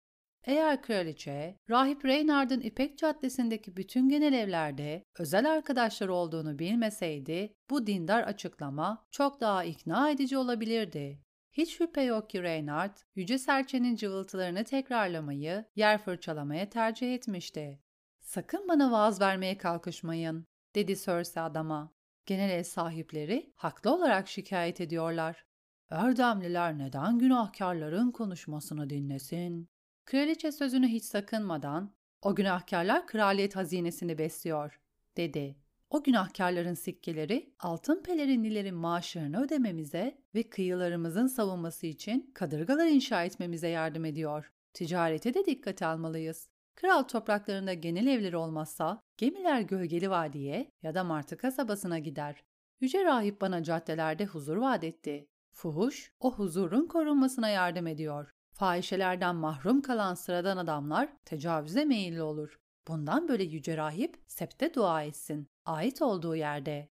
[0.43, 8.23] Eğer kraliçe, rahip Reynard'ın İpek Caddesi'ndeki bütün genel evlerde özel arkadaşlar olduğunu bilmeseydi, bu dindar
[8.23, 11.23] açıklama çok daha ikna edici olabilirdi.
[11.51, 17.79] Hiç şüphe yok ki Reynard, Yüce Serçe'nin cıvıltılarını tekrarlamayı, yer fırçalamaya tercih etmişti.
[18.19, 21.93] Sakın bana vaaz vermeye kalkışmayın, dedi Cersei adama.
[22.25, 25.45] Genel ev sahipleri haklı olarak şikayet ediyorlar.
[25.89, 29.72] Erdemliler neden günahkarların konuşmasını dinlesin?
[30.05, 34.79] Kraliçe sözünü hiç sakınmadan, o günahkarlar kraliyet hazinesini besliyor,
[35.17, 35.55] dedi.
[35.89, 44.05] O günahkarların sikkeleri altın pelerinlilerin maaşlarını ödememize ve kıyılarımızın savunması için kadırgalar inşa etmemize yardım
[44.05, 44.51] ediyor.
[44.73, 46.49] Ticarete de dikkate almalıyız.
[46.75, 52.43] Kral topraklarında genel evleri olmazsa gemiler Gölgeli Vadiye ya da Martı kasabasına gider.
[52.81, 55.27] Yüce rahip bana caddelerde huzur vaat etti.
[55.51, 58.32] Fuhuş o huzurun korunmasına yardım ediyor.
[58.53, 62.59] Fahişelerden mahrum kalan sıradan adamlar tecavüze meyilli olur.
[62.87, 66.89] Bundan böyle yüce rahip septe dua etsin, ait olduğu yerde.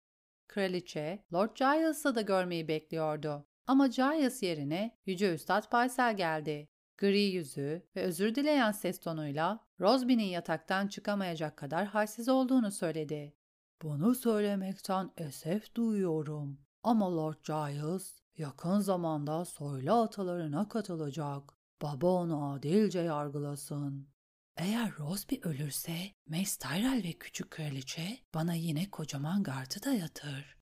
[0.48, 3.46] Kraliçe, Lord Giles'ı da görmeyi bekliyordu.
[3.66, 6.68] Ama Giles yerine Yüce Üstad Paysel geldi.
[6.98, 13.35] Gri yüzü ve özür dileyen ses tonuyla Rosby'nin yataktan çıkamayacak kadar halsiz olduğunu söyledi.
[13.83, 16.61] Bunu söylemekten esef duyuyorum.
[16.83, 21.55] Ama Lord Giles yakın zamanda soylu atalarına katılacak.
[21.83, 24.09] Baba onu adilce yargılasın.
[24.57, 30.57] Eğer Rosby ölürse Mace Tyrell ve küçük kraliçe bana yine kocaman gardı dayatır.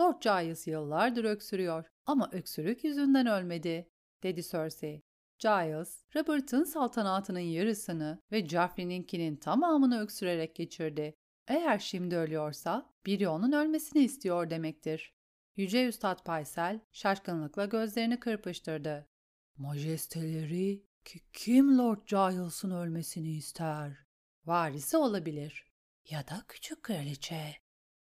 [0.00, 3.90] Lord Giles yıllardır öksürüyor ama öksürük yüzünden ölmedi,
[4.22, 5.02] dedi Cersei.
[5.38, 11.14] Giles, Robert'ın saltanatının yarısını ve Joffrey'ninkinin tamamını öksürerek geçirdi.
[11.48, 15.15] Eğer şimdi ölüyorsa biri onun ölmesini istiyor demektir.
[15.56, 19.08] Yüce Üstad Paysel şaşkınlıkla gözlerini kırpıştırdı.
[19.56, 24.06] Majesteleri ki kim Lord Giles'ın ölmesini ister?
[24.44, 25.72] Varisi olabilir.
[26.10, 27.56] Ya da küçük kraliçe.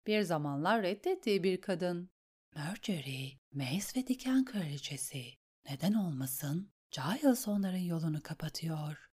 [0.07, 2.09] Bir zamanlar reddettiği bir kadın.
[2.55, 5.25] Marjorie, Mace ve Diken kraliçesi.
[5.69, 6.71] Neden olmasın?
[6.91, 9.09] Giles onların yolunu kapatıyor.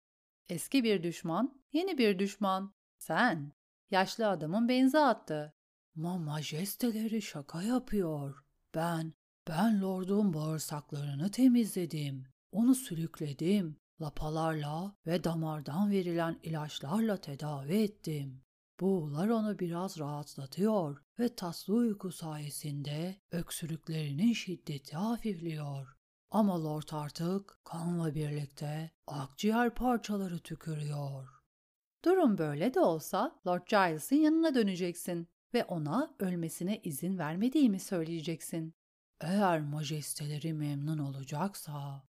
[0.49, 2.73] Eski bir düşman, yeni bir düşman.
[2.97, 3.53] Sen.
[3.91, 5.53] Yaşlı adamın benzi attı.
[5.95, 8.43] Ma majesteleri şaka yapıyor.
[8.75, 9.13] Ben,
[9.47, 12.27] ben lordun bağırsaklarını temizledim.
[12.51, 13.77] Onu sürükledim.
[14.01, 18.43] Lapalarla ve damardan verilen ilaçlarla tedavi ettim.
[18.79, 25.97] Buğular onu biraz rahatlatıyor ve tatlı uyku sayesinde öksürüklerinin şiddeti hafifliyor.
[26.31, 31.29] Ama Lord artık kanla birlikte akciğer parçaları tükürüyor.
[32.05, 38.73] Durum böyle de olsa Lord Giles'ın yanına döneceksin ve ona ölmesine izin vermediğimi söyleyeceksin.
[39.21, 42.03] Eğer majesteleri memnun olacaksa.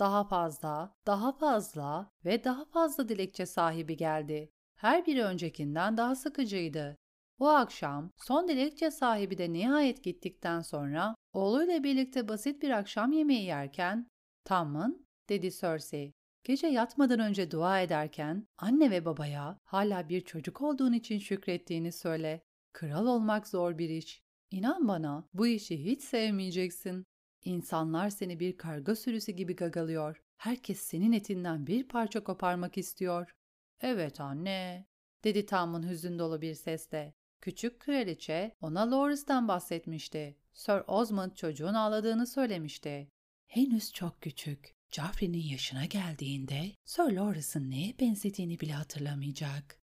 [0.00, 4.50] Daha fazla, daha fazla ve daha fazla dilekçe sahibi geldi.
[4.74, 6.96] Her biri öncekinden daha sıkıcıydı.
[7.38, 13.44] Bu akşam son dilekçe sahibi de nihayet gittikten sonra oğluyla birlikte basit bir akşam yemeği
[13.44, 14.08] yerken
[14.44, 14.98] ''Tamam''
[15.28, 16.12] dedi Cersei.
[16.44, 22.42] Gece yatmadan önce dua ederken anne ve babaya hala bir çocuk olduğun için şükrettiğini söyle.
[22.78, 24.22] Kral olmak zor bir iş.
[24.50, 27.06] İnan bana bu işi hiç sevmeyeceksin.
[27.44, 30.22] İnsanlar seni bir karga sürüsü gibi gagalıyor.
[30.36, 33.34] Herkes senin etinden bir parça koparmak istiyor.
[33.80, 34.86] Evet anne,
[35.24, 37.14] dedi Tom'un hüzün dolu bir sesle.
[37.40, 40.36] Küçük kraliçe ona Loris'ten bahsetmişti.
[40.52, 43.10] Sir Osmond çocuğun ağladığını söylemişti.
[43.46, 44.74] Henüz çok küçük.
[44.90, 49.78] Joffrey'nin yaşına geldiğinde Sir Loris'ın neye benzediğini bile hatırlamayacak.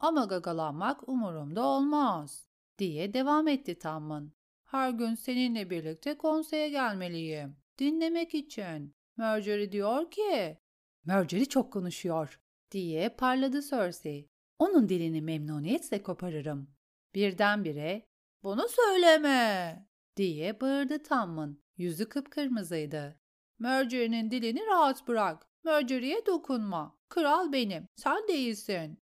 [0.00, 4.32] Ama gagalanmak umurumda olmaz, diye devam etti Tom'un.
[4.64, 7.56] Her gün seninle birlikte konseye gelmeliyim.
[7.78, 8.94] Dinlemek için.
[9.16, 10.58] Marjorie diyor ki...
[11.04, 14.28] Marjorie çok konuşuyor, diye parladı Cersei.
[14.58, 16.70] Onun dilini memnuniyetle koparırım.
[17.14, 18.06] Birdenbire
[18.42, 21.62] bunu söyleme diye bağırdı Tammun.
[21.76, 23.20] Yüzü kıpkırmızıydı.
[23.58, 25.46] Marjorie'nin dilini rahat bırak.
[25.64, 26.98] Marjorie'ye dokunma.
[27.08, 28.98] Kral benim, sen değilsin.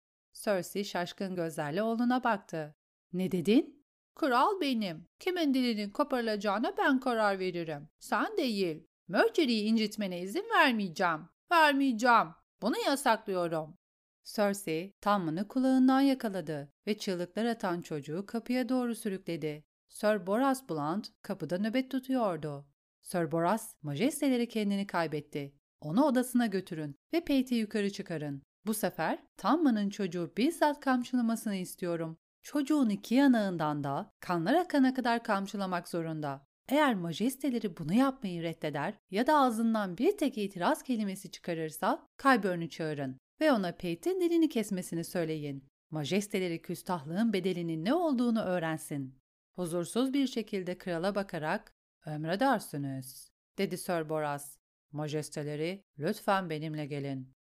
[0.45, 2.75] Cersei şaşkın gözlerle oğluna baktı.
[3.13, 3.85] Ne dedin?
[4.15, 5.09] Kral benim.
[5.19, 7.89] Kimin dilinin koparılacağına ben karar veririm.
[7.99, 8.87] Sen değil.
[9.09, 11.29] Marjorie'yi incitmene izin vermeyeceğim.
[11.53, 12.29] Vermeyeceğim.
[12.63, 13.79] Bunu yasaklıyorum.
[14.25, 19.65] Cersei, Tamman'ı kulağından yakaladı ve çığlıklar atan çocuğu kapıya doğru sürükledi.
[19.89, 22.67] Sir Boras Blunt kapıda nöbet tutuyordu.
[23.03, 25.55] Sir Boras, majesteleri kendini kaybetti.
[25.81, 28.43] Onu odasına götürün ve Peyti yukarı çıkarın.
[28.67, 32.19] Bu sefer Tamman'ın çocuğu bizzat kamçılamasını istiyorum.
[32.43, 36.47] Çocuğun iki yanağından da kanlar akana kadar kamçılamak zorunda.
[36.69, 43.19] Eğer majesteleri bunu yapmayı reddeder ya da ağzından bir tek itiraz kelimesi çıkarırsa Kaybörn'ü çağırın
[43.41, 45.65] ve ona Peyton dilini kesmesini söyleyin.
[45.91, 49.19] Majesteleri küstahlığın bedelinin ne olduğunu öğrensin.
[49.57, 51.73] Huzursuz bir şekilde krala bakarak
[52.07, 54.59] ''Emredersiniz'' dedi Sir Boras.
[54.93, 57.40] ''Majesteleri lütfen benimle gelin.''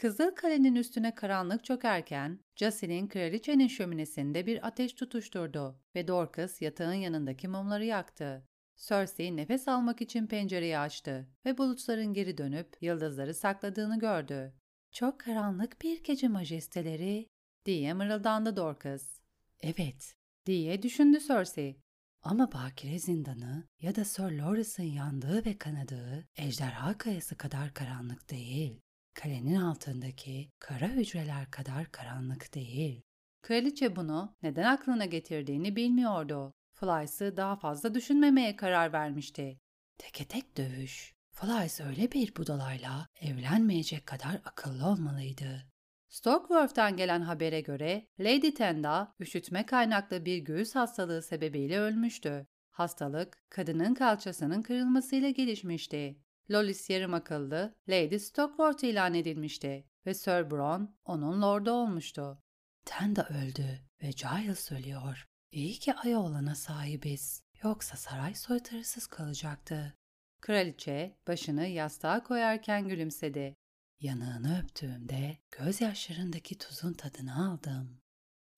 [0.00, 7.48] Kızıl Kale'nin üstüne karanlık çökerken Jacie'nin kraliçenin şöminesinde bir ateş tutuşturdu ve Dorcas yatağın yanındaki
[7.48, 8.48] mumları yaktı.
[8.76, 14.54] Cersei nefes almak için pencereyi açtı ve bulutların geri dönüp yıldızları sakladığını gördü.
[14.92, 17.26] Çok karanlık bir gece majesteleri
[17.64, 19.20] diye mırıldandı Dorcas.
[19.60, 21.80] Evet diye düşündü Cersei.
[22.22, 28.80] Ama Bakire zindanı ya da Sir Loris'in yandığı ve kanadığı ejderha kayası kadar karanlık değil.
[29.14, 33.02] Kalenin altındaki kara hücreler kadar karanlık değil.
[33.42, 36.54] Kraliçe bunu neden aklına getirdiğini bilmiyordu.
[36.72, 39.60] Flies'ı daha fazla düşünmemeye karar vermişti.
[39.98, 41.14] Teke tek dövüş.
[41.32, 45.66] Flies öyle bir budalayla evlenmeyecek kadar akıllı olmalıydı.
[46.08, 52.46] Stockworth'tan gelen habere göre Lady Tenda üşütme kaynaklı bir göğüs hastalığı sebebiyle ölmüştü.
[52.70, 56.16] Hastalık kadının kalçasının kırılmasıyla gelişmişti.
[56.50, 62.42] Lolis yarım akıllı Lady Stockworth ilan edilmişti ve Sir Bronn onun lordu olmuştu.
[62.84, 65.28] Tenda öldü ve Giles söylüyor.
[65.52, 67.42] İyi ki Ayolana sahibiz.
[67.62, 69.94] Yoksa saray soytarısız kalacaktı.
[70.40, 73.56] Kraliçe başını yastığa koyarken gülümsedi.
[74.00, 78.00] Yanağını öptüğümde gözyaşlarındaki tuzun tadını aldım.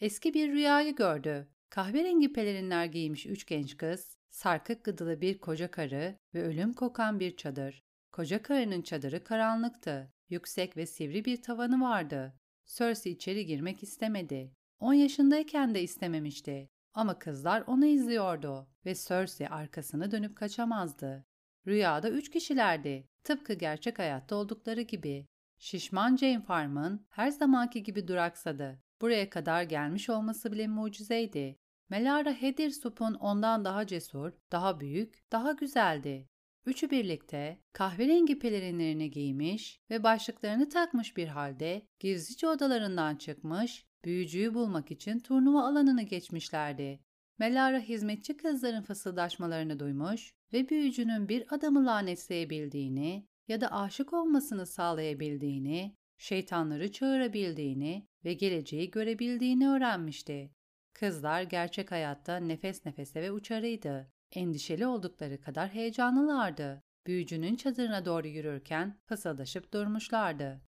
[0.00, 1.48] Eski bir rüyayı gördü.
[1.70, 7.36] Kahverengi pelerinler giymiş üç genç kız, sarkık gıdılı bir koca karı ve ölüm kokan bir
[7.36, 7.82] çadır.
[8.12, 10.12] Koca karının çadırı karanlıktı.
[10.28, 12.34] Yüksek ve sivri bir tavanı vardı.
[12.66, 14.52] Cersei içeri girmek istemedi.
[14.78, 16.68] 10 yaşındayken de istememişti.
[16.94, 21.24] Ama kızlar onu izliyordu ve Cersei arkasını dönüp kaçamazdı.
[21.66, 25.26] Rüyada üç kişilerdi, tıpkı gerçek hayatta oldukları gibi.
[25.58, 28.82] Şişman Jane Farm'ın her zamanki gibi duraksadı.
[29.00, 31.58] Buraya kadar gelmiş olması bile mucizeydi.
[31.92, 36.28] Melara Hedirsup'un ondan daha cesur, daha büyük, daha güzeldi.
[36.66, 44.90] Üçü birlikte kahverengi pelerinlerini giymiş ve başlıklarını takmış bir halde gizlice odalarından çıkmış, büyücüyü bulmak
[44.90, 47.00] için turnuva alanını geçmişlerdi.
[47.38, 55.96] Melara hizmetçi kızların fısıldaşmalarını duymuş ve büyücünün bir adamı lanetleyebildiğini ya da aşık olmasını sağlayabildiğini,
[56.18, 60.50] şeytanları çağırabildiğini ve geleceği görebildiğini öğrenmişti.
[60.94, 64.12] Kızlar gerçek hayatta nefes nefese ve uçarıydı.
[64.32, 66.82] Endişeli oldukları kadar heyecanlılardı.
[67.06, 70.60] Büyücünün çadırına doğru yürürken fısıldaşıp durmuşlardı.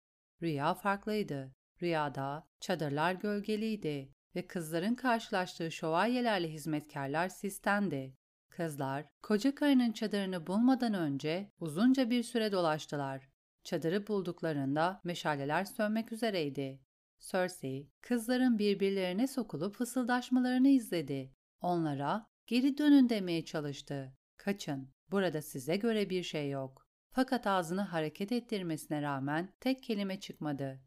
[0.43, 1.55] Rüya farklıydı.
[1.83, 8.17] Rüyada çadırlar gölgeliydi ve kızların karşılaştığı şövalyelerle hizmetkarlar sistendi.
[8.51, 13.29] Kızlar, koca karının çadırını bulmadan önce uzunca bir süre dolaştılar.
[13.65, 16.81] Çadırı bulduklarında meşaleler sönmek üzereydi.
[17.31, 21.33] Cersei, kızların birbirlerine sokulup fısıldaşmalarını izledi.
[21.61, 24.17] Onlara geri dönün demeye çalıştı.
[24.37, 26.87] Kaçın, burada size göre bir şey yok.
[27.11, 30.81] Fakat ağzını hareket ettirmesine rağmen tek kelime çıkmadı.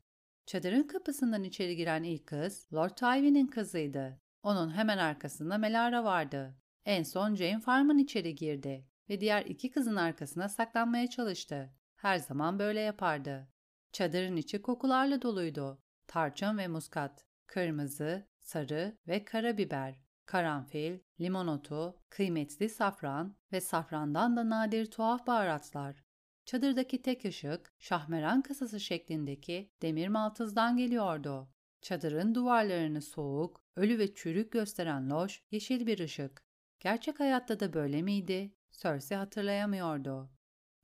[0.45, 4.21] Çadırın kapısından içeri giren ilk kız, Lord Tywin'in kızıydı.
[4.43, 6.57] Onun hemen arkasında Melara vardı.
[6.85, 11.73] En son Jane Farman içeri girdi ve diğer iki kızın arkasına saklanmaya çalıştı.
[11.95, 13.47] Her zaman böyle yapardı.
[13.91, 15.81] Çadırın içi kokularla doluydu.
[16.07, 24.49] Tarçın ve muskat, kırmızı, sarı ve karabiber, karanfil, limon otu, kıymetli safran ve safrandan da
[24.49, 26.03] nadir tuhaf baharatlar.
[26.45, 31.49] Çadırdaki tek ışık, şahmeran kasası şeklindeki demir maltızdan geliyordu.
[31.81, 36.43] Çadırın duvarlarını soğuk, ölü ve çürük gösteren loş, yeşil bir ışık.
[36.79, 38.53] Gerçek hayatta da böyle miydi?
[38.71, 40.31] Cersei hatırlayamıyordu.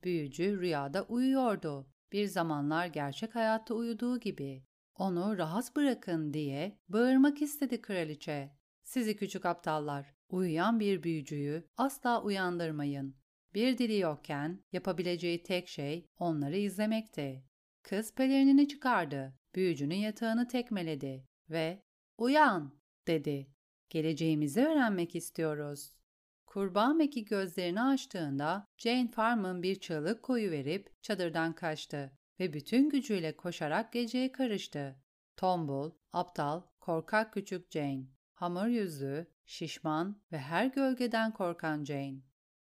[0.04, 1.86] Büyücü rüyada uyuyordu.
[2.12, 4.64] Bir zamanlar gerçek hayatta uyuduğu gibi.
[4.94, 8.50] Onu rahat bırakın diye bağırmak istedi kraliçe.
[8.82, 13.16] Sizi küçük aptallar, uyuyan bir büyücüyü asla uyandırmayın.
[13.54, 17.44] Bir dili yokken yapabileceği tek şey onları izlemekti.
[17.82, 21.82] Kız pelerinini çıkardı, büyücünün yatağını tekmeledi ve
[22.18, 23.48] ''Uyan!'' dedi.
[23.90, 25.96] ''Geleceğimizi öğrenmek istiyoruz.''
[26.46, 33.92] Kurbağa Meki gözlerini açtığında Jane Farman bir çığlık koyuverip çadırdan kaçtı ve bütün gücüyle koşarak
[33.92, 34.96] geceye karıştı.
[35.36, 42.20] Tombul, aptal, korkak küçük Jane, hamur yüzlü, şişman ve her gölgeden korkan Jane.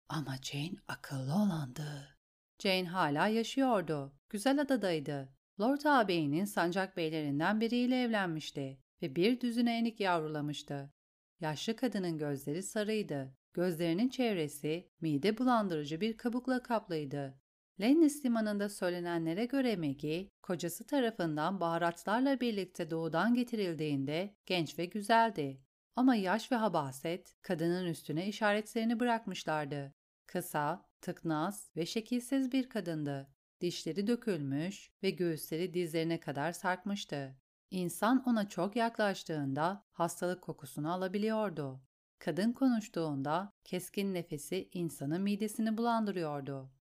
[0.09, 2.19] Ama Jane akıllı olandı.
[2.59, 4.13] Jane hala yaşıyordu.
[4.31, 5.35] Güzel adadaydı.
[5.61, 10.93] Lord ağabeyinin sancak beylerinden biriyle evlenmişti ve bir düzüne enik yavrulamıştı.
[11.41, 13.35] Yaşlı kadının gözleri sarıydı.
[13.55, 17.41] Gözlerinin çevresi mide bulandırıcı bir kabukla kaplıydı.
[17.81, 25.61] Lennis limanında söylenenlere göre Maggie, kocası tarafından baharatlarla birlikte doğudan getirildiğinde genç ve güzeldi.
[25.97, 29.95] Ama yaş ve habaset kadının üstüne işaretlerini bırakmışlardı.
[30.27, 33.29] Kısa, tıknaz ve şekilsiz bir kadındı.
[33.61, 37.37] Dişleri dökülmüş ve göğüsleri dizlerine kadar sarkmıştı.
[37.71, 41.81] İnsan ona çok yaklaştığında hastalık kokusunu alabiliyordu.
[42.19, 46.78] Kadın konuştuğunda keskin nefesi insanın midesini bulandırıyordu.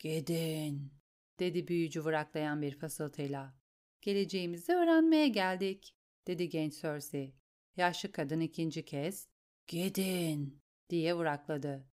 [0.00, 0.92] Gidin,
[1.38, 3.54] dedi büyücü vıraklayan bir fısıltıyla.
[4.00, 7.34] Geleceğimizi öğrenmeye geldik, dedi genç Cersei.
[7.76, 9.28] Yaşlı kadın ikinci kez,
[9.66, 11.88] gidin, diye vırakladı.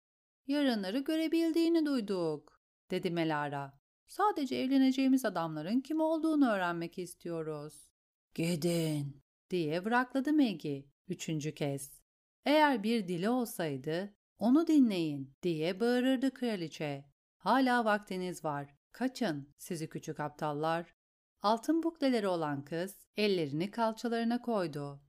[0.47, 3.79] Yarınları görebildiğini duyduk, dedi Melara.
[4.07, 7.91] Sadece evleneceğimiz adamların kim olduğunu öğrenmek istiyoruz.
[8.35, 12.01] Gidin, diye vırakladı Maggie üçüncü kez.
[12.45, 17.16] Eğer bir dili olsaydı, onu dinleyin, diye bağırırdı kraliçe.
[17.47, 18.75] Hala vaktiniz var.
[18.91, 20.95] Kaçın sizi küçük aptallar.
[21.41, 25.01] Altın bukleleri olan kız ellerini kalçalarına koydu.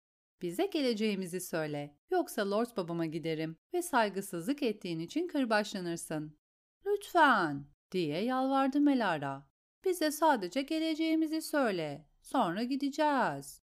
[0.43, 1.97] Bize geleceğimizi söyle.
[2.11, 6.39] Yoksa Lord babama giderim ve saygısızlık ettiğin için kırbaçlanırsın.
[6.87, 9.49] Lütfen diye yalvardı Melara.
[9.85, 12.09] Bize sadece geleceğimizi söyle.
[12.23, 13.63] Sonra gideceğiz.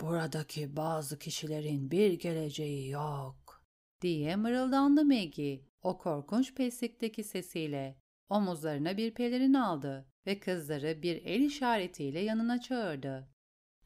[0.00, 3.64] Buradaki bazı kişilerin bir geleceği yok
[4.00, 8.03] diye mırıldandı Maggie o korkunç peslikteki sesiyle.
[8.28, 13.28] Omuzlarına bir pelerin aldı ve kızları bir el işaretiyle yanına çağırdı.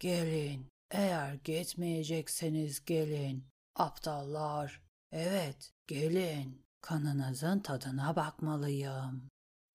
[0.01, 3.47] Gelin, eğer gitmeyecekseniz gelin.
[3.75, 4.83] Aptallar.
[5.13, 6.67] Evet, gelin.
[6.81, 9.29] Kanınızın tadına bakmalıyım.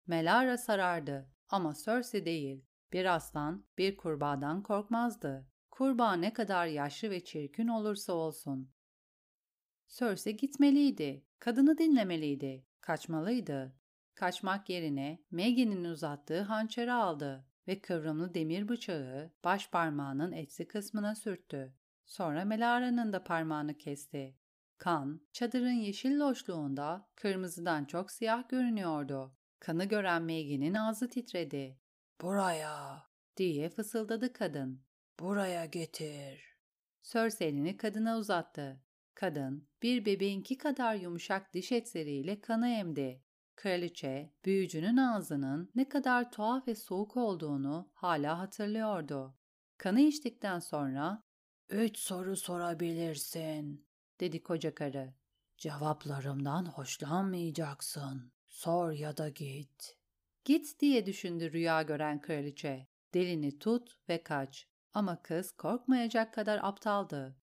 [0.07, 2.65] Melara sarardı ama Cersei değil.
[2.93, 5.47] Bir aslan bir kurbağadan korkmazdı.
[5.71, 8.71] Kurbağa ne kadar yaşlı ve çirkin olursa olsun.
[9.87, 11.25] Cersei gitmeliydi.
[11.39, 12.65] Kadını dinlemeliydi.
[12.81, 13.75] Kaçmalıydı.
[14.15, 21.73] Kaçmak yerine Maggie'nin uzattığı hançeri aldı ve kıvrımlı demir bıçağı baş parmağının etsi kısmına sürttü.
[22.05, 24.37] Sonra Melara'nın da parmağını kesti.
[24.77, 29.37] Kan, çadırın yeşil loşluğunda kırmızıdan çok siyah görünüyordu.
[29.59, 31.79] Kanı gören Maggie'nin ağzı titredi.
[32.21, 33.03] ''Buraya!''
[33.37, 34.83] diye fısıldadı kadın.
[35.19, 36.57] ''Buraya getir.''
[37.03, 38.81] Cersei elini kadına uzattı.
[39.15, 43.22] Kadın, bir bebeğinki kadar yumuşak diş etleriyle kanı emdi.
[43.55, 49.35] Kraliçe, büyücünün ağzının ne kadar tuhaf ve soğuk olduğunu hala hatırlıyordu.
[49.77, 51.23] Kanı içtikten sonra,
[51.69, 53.85] ''Üç soru sorabilirsin.''
[54.19, 55.13] dedi koca karı.
[55.57, 58.31] ''Cevaplarımdan hoşlanmayacaksın.
[58.47, 59.97] Sor ya da git.''
[60.45, 62.87] Git diye düşündü rüya gören kraliçe.
[63.13, 64.67] Delini tut ve kaç.
[64.93, 67.37] Ama kız korkmayacak kadar aptaldı.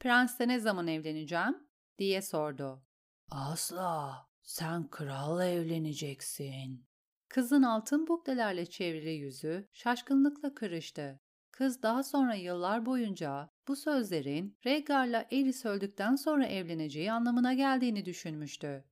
[0.00, 1.68] Prensle ne zaman evleneceğim?
[1.98, 2.82] diye sordu.
[3.30, 4.26] Asla.
[4.44, 6.86] Sen kralla evleneceksin.
[7.28, 11.20] Kızın altın buklelerle çevrili yüzü şaşkınlıkla kırıştı.
[11.50, 18.84] Kız daha sonra yıllar boyunca bu sözlerin Rhaegar'la Eris öldükten sonra evleneceği anlamına geldiğini düşünmüştü.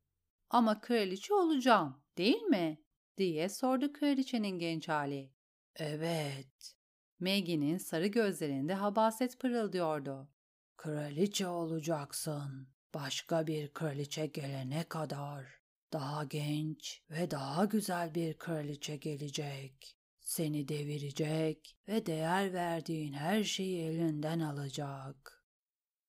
[0.50, 2.78] Ama kraliçe olacağım, değil mi?
[3.16, 5.32] diye sordu kraliçenin genç hali.
[5.76, 6.74] Evet.
[7.20, 10.28] Maggie'nin sarı gözlerinde habaset pırıldıyordu.
[10.76, 12.71] Kraliçe olacaksın.
[12.94, 15.62] Başka bir kraliçe gelene kadar.
[15.92, 19.96] Daha genç ve daha güzel bir kraliçe gelecek.
[20.20, 25.44] Seni devirecek ve değer verdiğin her şeyi elinden alacak.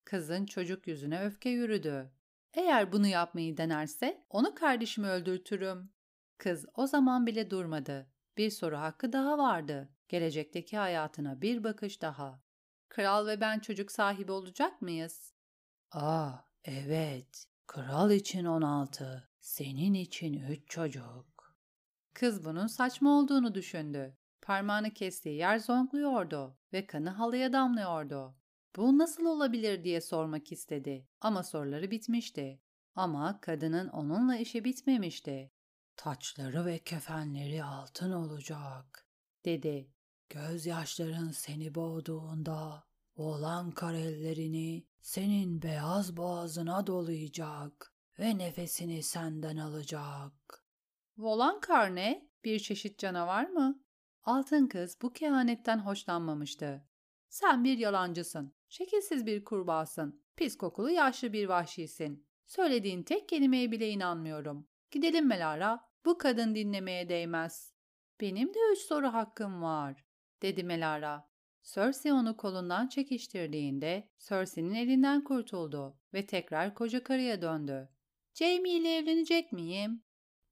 [0.06, 2.12] Kızın çocuk yüzüne öfke yürüdü.
[2.54, 5.92] Eğer bunu yapmayı denerse onu kardeşimi öldürtürüm.
[6.38, 8.12] Kız o zaman bile durmadı.
[8.38, 9.90] Bir soru hakkı daha vardı.
[10.08, 12.44] Gelecekteki hayatına bir bakış daha.
[12.90, 15.34] Kral ve ben çocuk sahibi olacak mıyız?
[15.92, 17.46] Aa, evet.
[17.68, 21.56] Kral için 16, senin için 3 çocuk.
[22.14, 24.18] Kız bunun saçma olduğunu düşündü.
[24.42, 28.36] Parmağını kestiği yer zonkluyordu ve kanı halıya damlıyordu.
[28.76, 32.62] Bu nasıl olabilir diye sormak istedi ama soruları bitmişti.
[32.96, 35.52] Ama kadının onunla işi bitmemişti.
[35.96, 39.08] Taçları ve kefenleri altın olacak,
[39.46, 39.92] dedi.
[40.30, 42.84] Gözyaşların seni boğduğunda
[43.16, 50.66] oğlan karellerini senin beyaz boğazına dolayacak ve nefesini senden alacak.
[51.18, 53.84] Volan karne bir çeşit canavar mı?
[54.24, 56.88] Altın kız bu kehanetten hoşlanmamıştı.
[57.30, 62.28] Sen bir yalancısın, şekilsiz bir kurbağasın, pis kokulu yaşlı bir vahşisin.
[62.46, 64.68] Söylediğin tek kelimeye bile inanmıyorum.
[64.92, 67.74] Gidelim Melara, bu kadın dinlemeye değmez.
[68.22, 70.06] Benim de üç soru hakkım var,
[70.42, 71.33] dedi Melara.
[71.64, 77.90] Cersei onu kolundan çekiştirdiğinde Cersei'nin elinden kurtuldu ve tekrar koca karıya döndü.
[78.34, 80.04] Jamie ile evlenecek miyim?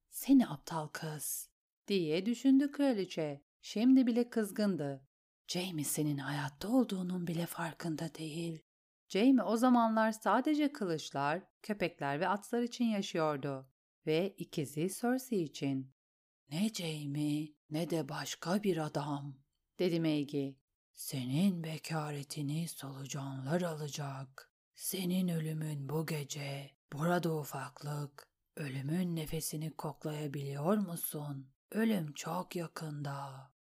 [0.10, 1.50] Seni aptal kız,
[1.88, 3.42] diye düşündü kraliçe.
[3.62, 5.08] Şimdi bile kızgındı.
[5.48, 8.64] Jamie senin hayatta olduğunun bile farkında değil.
[9.10, 13.70] Jamie o zamanlar sadece kılıçlar, köpekler ve atlar için yaşıyordu
[14.06, 15.94] ve ikizi Cersei için.
[16.50, 19.36] Ne Jamie ne de başka bir adam,
[19.80, 20.61] dedi Maggie.
[20.94, 24.52] Senin bekaretini solucanlar alacak.
[24.76, 28.28] Senin ölümün bu gece, burada ufaklık.
[28.58, 31.50] Ölümün nefesini koklayabiliyor musun?
[31.72, 33.52] Ölüm çok yakında.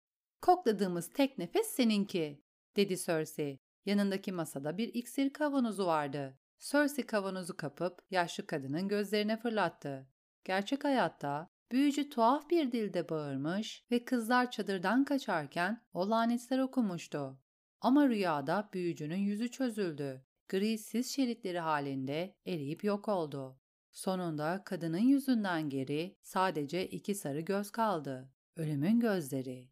[0.41, 2.43] Kokladığımız tek nefes seninki,
[2.75, 3.59] dedi Cersei.
[3.85, 6.39] Yanındaki masada bir iksir kavanozu vardı.
[6.59, 10.07] Cersei kavanozu kapıp yaşlı kadının gözlerine fırlattı.
[10.43, 17.39] Gerçek hayatta büyücü tuhaf bir dilde bağırmış ve kızlar çadırdan kaçarken o lanetler okumuştu.
[17.81, 20.25] Ama rüyada büyücünün yüzü çözüldü.
[20.49, 23.59] Gri sis şeritleri halinde eriyip yok oldu.
[23.91, 28.31] Sonunda kadının yüzünden geri sadece iki sarı göz kaldı.
[28.55, 29.69] Ölümün gözleri.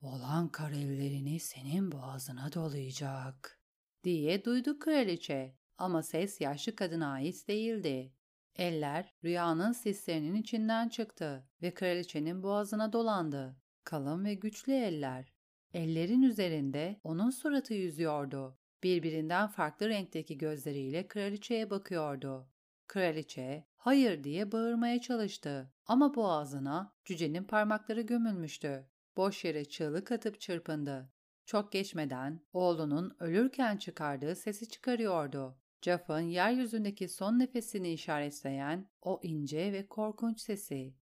[0.00, 3.60] Olan karellerini senin boğazına dolayacak,
[4.04, 8.12] diye duydu kraliçe ama ses yaşlı kadına ait değildi.
[8.58, 13.56] Eller rüyanın sislerinin içinden çıktı ve kraliçenin boğazına dolandı.
[13.84, 15.32] Kalın ve güçlü eller.
[15.74, 18.58] Ellerin üzerinde onun suratı yüzüyordu.
[18.82, 22.48] Birbirinden farklı renkteki gözleriyle kraliçeye bakıyordu.
[22.86, 28.88] Kraliçe hayır diye bağırmaya çalıştı ama boğazına cücenin parmakları gömülmüştü.
[29.16, 31.12] Boş yere çığlık atıp çırpındı.
[31.46, 35.58] Çok geçmeden oğlunun ölürken çıkardığı sesi çıkarıyordu.
[35.82, 40.94] Jaff'ın yeryüzündeki son nefesini işaretleyen o ince ve korkunç sesi.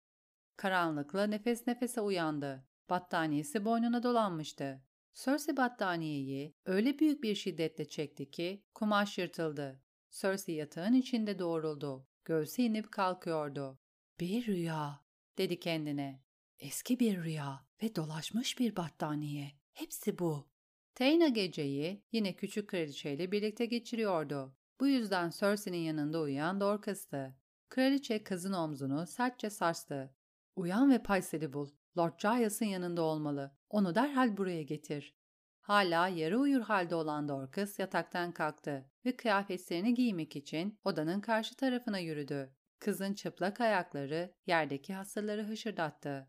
[0.56, 2.66] Karanlıkla nefes nefese uyandı.
[2.90, 4.82] Battaniyesi boynuna dolanmıştı.
[5.14, 9.82] Cersei battaniyeyi öyle büyük bir şiddetle çekti ki kumaş yırtıldı.
[10.10, 12.08] Cersei yatağın içinde doğruldu.
[12.24, 13.78] Göğsü inip kalkıyordu.
[14.20, 15.04] Bir rüya,
[15.38, 16.22] dedi kendine.
[16.58, 19.52] Eski bir rüya ve dolaşmış bir battaniye.
[19.72, 20.48] Hepsi bu.
[20.94, 24.56] Teyna geceyi yine küçük kraliçeyle birlikte geçiriyordu.
[24.80, 27.34] Bu yüzden Cersei'nin yanında uyuyan Dorcas'tı.
[27.68, 30.14] Kraliçe kızın omzunu sertçe sarstı.
[30.56, 31.68] Uyan ve Paysel'i bul.
[31.98, 33.56] Lord Gias'ın yanında olmalı.
[33.70, 35.16] Onu derhal buraya getir.
[35.60, 41.98] Hala yarı uyur halde olan Dorcas yataktan kalktı ve kıyafetlerini giymek için odanın karşı tarafına
[41.98, 42.54] yürüdü.
[42.78, 46.28] Kızın çıplak ayakları yerdeki hasırları hışırdattı.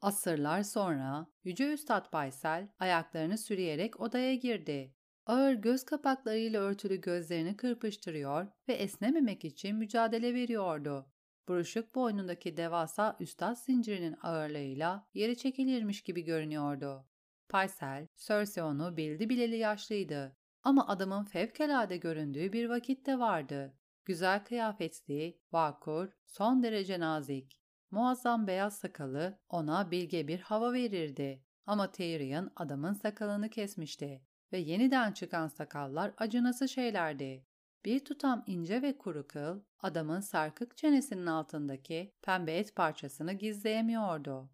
[0.00, 4.94] Asırlar sonra Yüce Üstad Baysel ayaklarını sürüyerek odaya girdi.
[5.26, 11.06] Ağır göz kapaklarıyla örtülü gözlerini kırpıştırıyor ve esnememek için mücadele veriyordu.
[11.48, 17.06] Buruşuk boynundaki devasa üstad zincirinin ağırlığıyla yeri çekilirmiş gibi görünüyordu.
[17.48, 20.36] Paysel, Cersei onu bildi bileli yaşlıydı.
[20.62, 23.74] Ama adamın fevkalade göründüğü bir vakitte vardı.
[24.04, 27.62] Güzel kıyafetli, vakur, son derece nazik.
[27.90, 31.44] Muazzam beyaz sakalı ona bilge bir hava verirdi.
[31.66, 37.46] Ama Tyrion adamın sakalını kesmişti ve yeniden çıkan sakallar acınası şeylerdi.
[37.84, 44.50] Bir tutam ince ve kuru kıl adamın sarkık çenesinin altındaki pembe et parçasını gizleyemiyordu.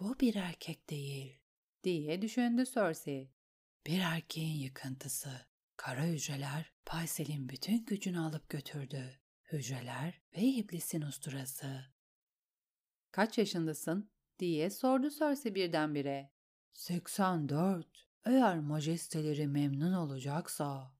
[0.00, 1.40] Bu bir erkek değil,
[1.84, 3.30] diye düşündü Cersei.
[3.86, 5.30] Bir erkeğin yıkıntısı.
[5.76, 9.20] Kara hücreler Paysel'in bütün gücünü alıp götürdü.
[9.52, 11.80] Hücreler ve iblisin usturası.
[13.10, 14.10] Kaç yaşındasın?
[14.38, 16.32] diye sordu Cersei birdenbire.
[16.72, 18.09] 84.
[18.24, 20.92] Eğer majesteleri memnun olacaksa.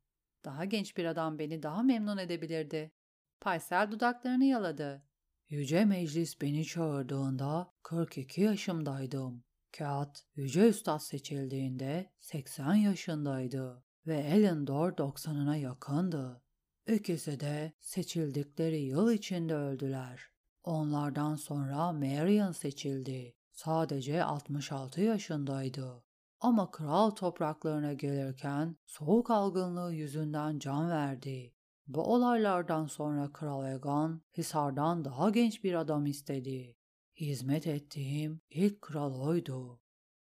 [0.45, 2.93] Daha genç bir adam beni daha memnun edebilirdi.
[3.41, 5.03] Paysel dudaklarını yaladı.
[5.49, 9.45] Yüce Meclis beni çağırdığında 42 yaşımdaydım.
[9.79, 16.43] Kağıt Yüce Üstad seçildiğinde 80 yaşındaydı ve Elendor 90'ına yakındı.
[16.87, 20.31] İkisi de seçildikleri yıl içinde öldüler.
[20.65, 23.35] Onlardan sonra Marion seçildi.
[23.53, 26.05] Sadece 66 yaşındaydı.
[26.41, 31.55] Ama kral topraklarına gelirken soğuk algınlığı yüzünden can verdi.
[31.87, 36.77] Bu olaylardan sonra Kral Egan, Hisar'dan daha genç bir adam istedi.
[37.17, 39.81] Hizmet ettiğim ilk kral oydu.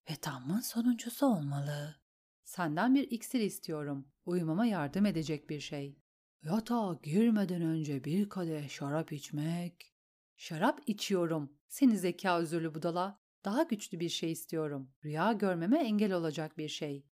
[0.09, 1.95] Ve tamın sonuncusu olmalı.
[2.43, 4.07] Senden bir iksir istiyorum.
[4.25, 5.99] Uyumama yardım edecek bir şey.
[6.43, 9.93] Yatağa girmeden önce bir kadeh şarap içmek.
[10.35, 11.53] Şarap içiyorum.
[11.67, 13.19] Seni zeka özürlü budala.
[13.49, 14.91] Daha güçlü bir şey istiyorum.
[15.05, 17.05] Rüya görmeme engel olacak bir şey.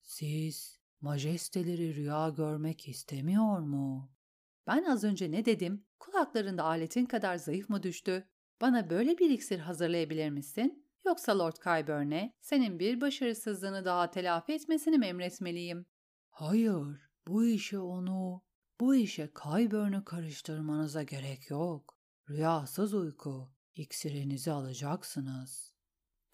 [0.00, 4.12] Siz majesteleri rüya görmek istemiyor mu?
[4.66, 5.86] Ben az önce ne dedim?
[5.98, 8.28] Kulaklarında aletin kadar zayıf mı düştü?
[8.60, 10.86] Bana böyle bir iksir hazırlayabilir misin?
[11.06, 15.86] Yoksa Lord Kyburn'e senin bir başarısızlığını daha telafi etmesini mi emretmeliyim?
[16.28, 18.42] Hayır, bu işe onu,
[18.80, 21.98] bu işe Kyburn'u karıştırmanıza gerek yok.
[22.28, 25.73] Rüyasız uyku, iksirinizi alacaksınız.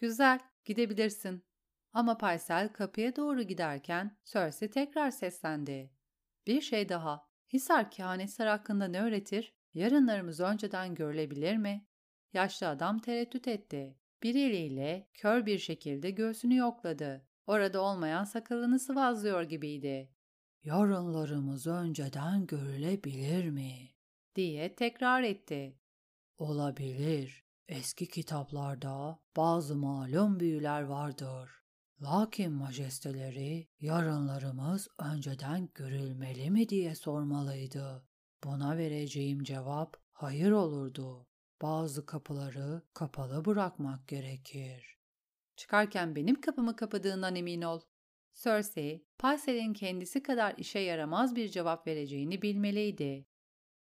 [0.01, 1.45] Güzel, gidebilirsin.
[1.93, 5.91] Ama Paysel kapıya doğru giderken Cersei tekrar seslendi.
[6.47, 7.29] Bir şey daha.
[7.53, 9.55] Hisar kehanetler hakkında ne öğretir?
[9.75, 11.87] Yarınlarımız önceden görülebilir mi?
[12.33, 13.99] Yaşlı adam tereddüt etti.
[14.23, 17.27] Bir eliyle kör bir şekilde göğsünü yokladı.
[17.47, 20.11] Orada olmayan sakalını sıvazlıyor gibiydi.
[20.65, 23.75] Yarınlarımız önceden görülebilir mi?
[24.35, 25.79] diye tekrar etti.
[26.39, 27.50] Olabilir.
[27.71, 31.51] Eski kitaplarda bazı malum büyüler vardır.
[32.03, 38.05] Lakin majesteleri yarınlarımız önceden görülmeli mi diye sormalıydı.
[38.45, 41.27] Buna vereceğim cevap hayır olurdu.
[41.63, 44.99] Bazı kapıları kapalı bırakmak gerekir.
[45.57, 47.81] Çıkarken benim kapımı kapadığından emin ol.
[48.35, 53.27] Cersei, Parsel'in kendisi kadar işe yaramaz bir cevap vereceğini bilmeliydi.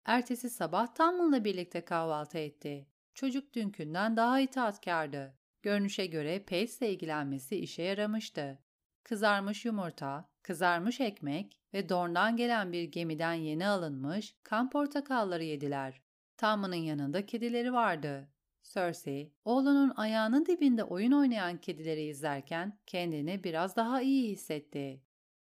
[0.05, 2.94] Ertesi sabah Tamlin'la birlikte kahvaltı etti.
[3.15, 5.35] Çocuk dünkünden daha itaatkardı.
[5.63, 8.59] Görünüşe göre Pace'le ilgilenmesi işe yaramıştı.
[9.05, 16.03] Kızarmış yumurta, kızarmış ekmek ve Dorn'dan gelen bir gemiden yeni alınmış kan portakalları yediler.
[16.37, 18.29] Tam'ın yanında kedileri vardı.
[18.63, 25.03] Cersei, oğlunun ayağının dibinde oyun oynayan kedileri izlerken kendini biraz daha iyi hissetti.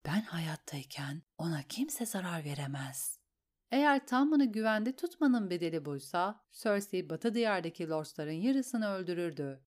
[0.06, 3.23] Ben hayattayken ona kimse zarar veremez.
[3.74, 9.64] Eğer Tamman'ı güvende tutmanın bedeli buysa, Cersei batı diyardaki lordların yarısını öldürürdü.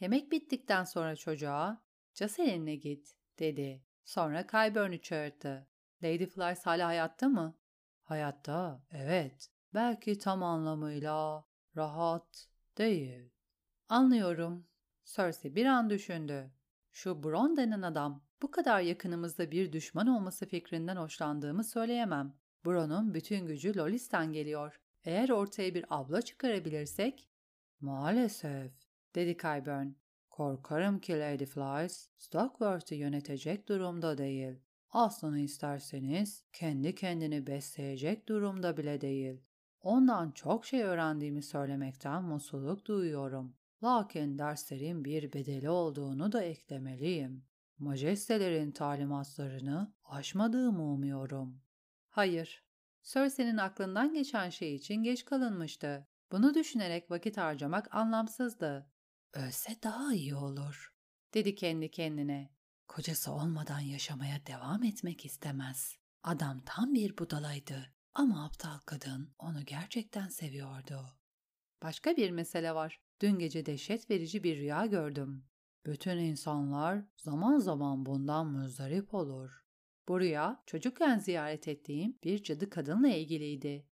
[0.00, 1.82] Yemek bittikten sonra çocuğa,
[2.14, 3.84] Caselin'le git, dedi.
[4.04, 5.66] Sonra Qyburn'u çağırdı.
[6.02, 7.58] Lady Flies hala hayatta mı?
[8.02, 11.44] Hayatta, evet, belki tam anlamıyla
[11.76, 13.30] rahat değil.
[13.88, 14.66] Anlıyorum.
[15.04, 16.50] Cersei bir an düşündü.
[16.90, 22.34] Şu Bron denen adam bu kadar yakınımızda bir düşman olması fikrinden hoşlandığımı söyleyemem.
[22.64, 24.80] Bron'un bütün gücü Lolis'ten geliyor.
[25.04, 27.28] Eğer ortaya bir abla çıkarabilirsek...
[27.80, 28.72] Maalesef,
[29.14, 29.88] dedi Kyburn.
[30.30, 34.58] Korkarım ki Lady Flies, Stockworth'ı yönetecek durumda değil.
[34.90, 39.40] Aslını isterseniz kendi kendini besleyecek durumda bile değil.
[39.80, 43.56] Ondan çok şey öğrendiğimi söylemekten mutluluk duyuyorum.
[43.82, 47.44] Lakin derslerin bir bedeli olduğunu da eklemeliyim.
[47.78, 51.62] Majestelerin talimatlarını aşmadığımı umuyorum.
[52.18, 52.64] Hayır.
[53.02, 56.06] Cersei'nin aklından geçen şey için geç kalınmıştı.
[56.32, 58.90] Bunu düşünerek vakit harcamak anlamsızdı.
[59.34, 60.94] Ölse daha iyi olur,
[61.34, 62.50] dedi kendi kendine.
[62.88, 65.96] Kocası olmadan yaşamaya devam etmek istemez.
[66.22, 71.00] Adam tam bir budalaydı ama aptal kadın onu gerçekten seviyordu.
[71.82, 73.00] Başka bir mesele var.
[73.20, 75.44] Dün gece dehşet verici bir rüya gördüm.
[75.86, 79.67] Bütün insanlar zaman zaman bundan muzdarip olur.
[80.08, 83.86] Bu rüya çocukken ziyaret ettiğim bir cadı kadınla ilgiliydi.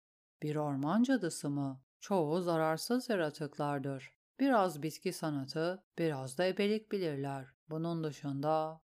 [0.42, 1.82] Bir orman cadısı mı?
[2.00, 4.12] Çoğu zararsız yaratıklardır.
[4.40, 7.46] Biraz bitki sanatı, biraz da ebelik bilirler.
[7.70, 8.80] Bunun dışında...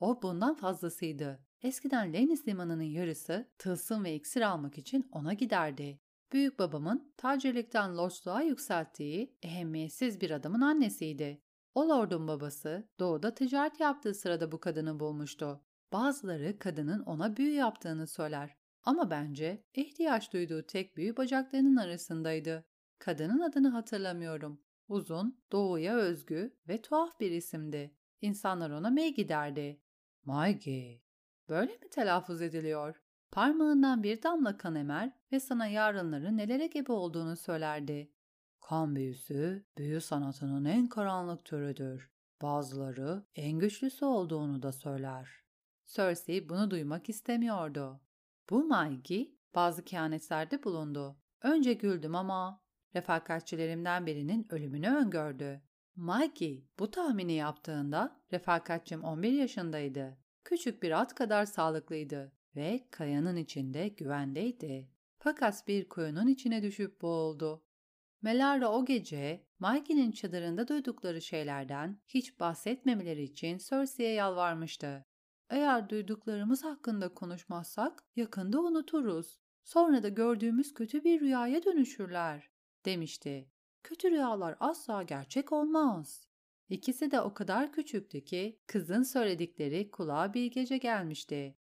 [0.00, 1.40] O bundan fazlasıydı.
[1.62, 6.00] Eskiden Lenis limanının yarısı tılsım ve iksir almak için ona giderdi.
[6.32, 11.42] Büyük babamın tacirlikten lordluğa yükselttiği ehemmiyetsiz bir adamın annesiydi.
[11.74, 15.60] O lordun babası doğuda ticaret yaptığı sırada bu kadını bulmuştu.
[15.94, 18.56] Bazıları kadının ona büyü yaptığını söyler.
[18.82, 22.64] Ama bence ihtiyaç duyduğu tek büyü bacaklarının arasındaydı.
[22.98, 24.60] Kadının adını hatırlamıyorum.
[24.88, 27.94] Uzun, doğuya özgü ve tuhaf bir isimdi.
[28.20, 29.80] İnsanlar ona Maggie derdi.
[30.24, 31.00] Maggie.
[31.48, 33.02] Böyle mi telaffuz ediliyor?
[33.30, 38.12] Parmağından bir damla kan emer ve sana yarınları nelere gebe olduğunu söylerdi.
[38.60, 42.10] Kan büyüsü, büyü sanatının en karanlık türüdür.
[42.42, 45.43] Bazıları en güçlüsü olduğunu da söyler.
[45.86, 48.00] Cersei bunu duymak istemiyordu.
[48.50, 51.16] Bu Maggie bazı kehanetlerde bulundu.
[51.42, 52.62] Önce güldüm ama
[52.94, 55.62] refakatçilerimden birinin ölümünü öngördü.
[55.96, 60.18] Maggie bu tahmini yaptığında refakatçim 11 yaşındaydı.
[60.44, 64.90] Küçük bir at kadar sağlıklıydı ve kayanın içinde güvendeydi.
[65.18, 67.64] Fakat bir kuyunun içine düşüp boğuldu.
[68.22, 75.04] Melara o gece Maggie'nin çadırında duydukları şeylerden hiç bahsetmemeleri için Cersei'ye yalvarmıştı.
[75.50, 79.40] Eğer duyduklarımız hakkında konuşmazsak yakında unuturuz.
[79.64, 82.50] Sonra da gördüğümüz kötü bir rüyaya dönüşürler,
[82.84, 83.50] demişti.
[83.82, 86.26] Kötü rüyalar asla gerçek olmaz.
[86.68, 91.56] İkisi de o kadar küçüktü ki kızın söyledikleri kulağa bilgece gelmişti.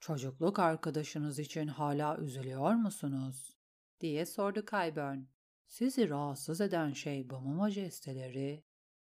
[0.00, 3.56] Çocukluk arkadaşınız için hala üzülüyor musunuz?
[4.00, 5.18] diye sordu Kyburn.
[5.66, 8.64] Sizi rahatsız eden şey bu mu majesteleri?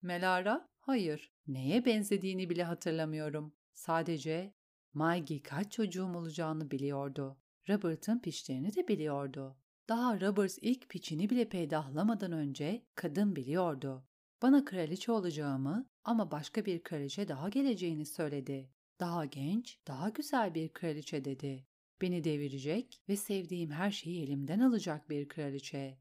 [0.02, 1.34] Melara, hayır.
[1.48, 3.56] Neye benzediğini bile hatırlamıyorum.
[3.74, 4.54] Sadece
[4.94, 7.38] Maggie kaç çocuğum olacağını biliyordu.
[7.70, 9.58] Robert'ın piştiğini de biliyordu.
[9.90, 14.08] Daha Robert ilk piçini bile peydahlamadan önce kadın biliyordu.
[14.42, 18.70] Bana kraliçe olacağımı ama başka bir kraliçe daha geleceğini söyledi.
[19.00, 21.68] Daha genç, daha güzel bir kraliçe dedi.
[22.02, 26.00] Beni devirecek ve sevdiğim her şeyi elimden alacak bir kraliçe.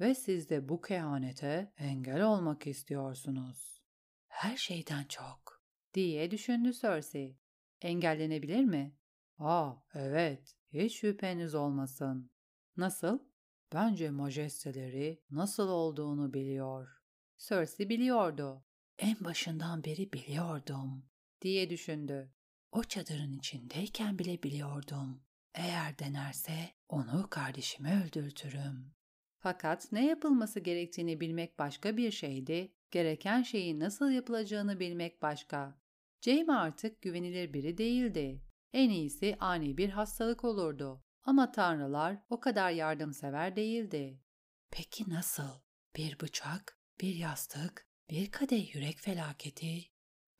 [0.00, 3.82] Ve siz de bu kehanete engel olmak istiyorsunuz.
[4.28, 5.43] Her şeyden çok,
[5.94, 7.38] diye düşündü Cersei.
[7.82, 8.96] Engellenebilir mi?
[9.38, 12.30] Aa, evet, hiç şüpheniz olmasın.
[12.76, 13.18] Nasıl?
[13.72, 16.88] Bence majesteleri nasıl olduğunu biliyor.
[17.38, 18.64] Cersei biliyordu.
[18.98, 21.06] En başından beri biliyordum,
[21.42, 22.32] diye düşündü.
[22.72, 25.22] O çadırın içindeyken bile biliyordum.
[25.54, 28.94] Eğer denerse onu kardeşimi öldürtürüm.
[29.38, 35.83] Fakat ne yapılması gerektiğini bilmek başka bir şeydi, gereken şeyin nasıl yapılacağını bilmek başka.
[36.24, 38.42] Jamie artık güvenilir biri değildi.
[38.72, 41.02] En iyisi ani bir hastalık olurdu.
[41.22, 44.20] Ama tanrılar o kadar yardımsever değildi.
[44.70, 45.60] Peki nasıl?
[45.96, 49.82] Bir bıçak, bir yastık, bir kadeh yürek felaketi.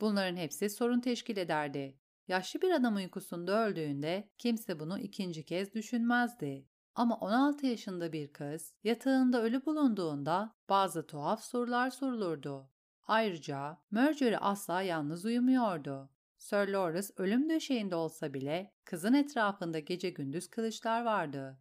[0.01, 1.99] Bunların hepsi sorun teşkil ederdi.
[2.29, 6.69] Yaşlı bir adam uykusunda öldüğünde kimse bunu ikinci kez düşünmezdi.
[6.95, 12.74] Ama 16 yaşında bir kız yatağında ölü bulunduğunda bazı tuhaf sorular sorulurdu.
[13.07, 16.11] Ayrıca Marjorie asla yalnız uyumuyordu.
[16.39, 21.59] Sir Loras ölüm döşeğinde olsa bile kızın etrafında gece gündüz kılıçlar vardı.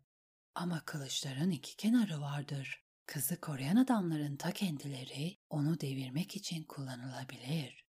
[0.55, 2.83] Ama kılıçların iki kenarı vardır.
[3.05, 7.85] Kızı koruyan adamların ta kendileri onu devirmek için kullanılabilir.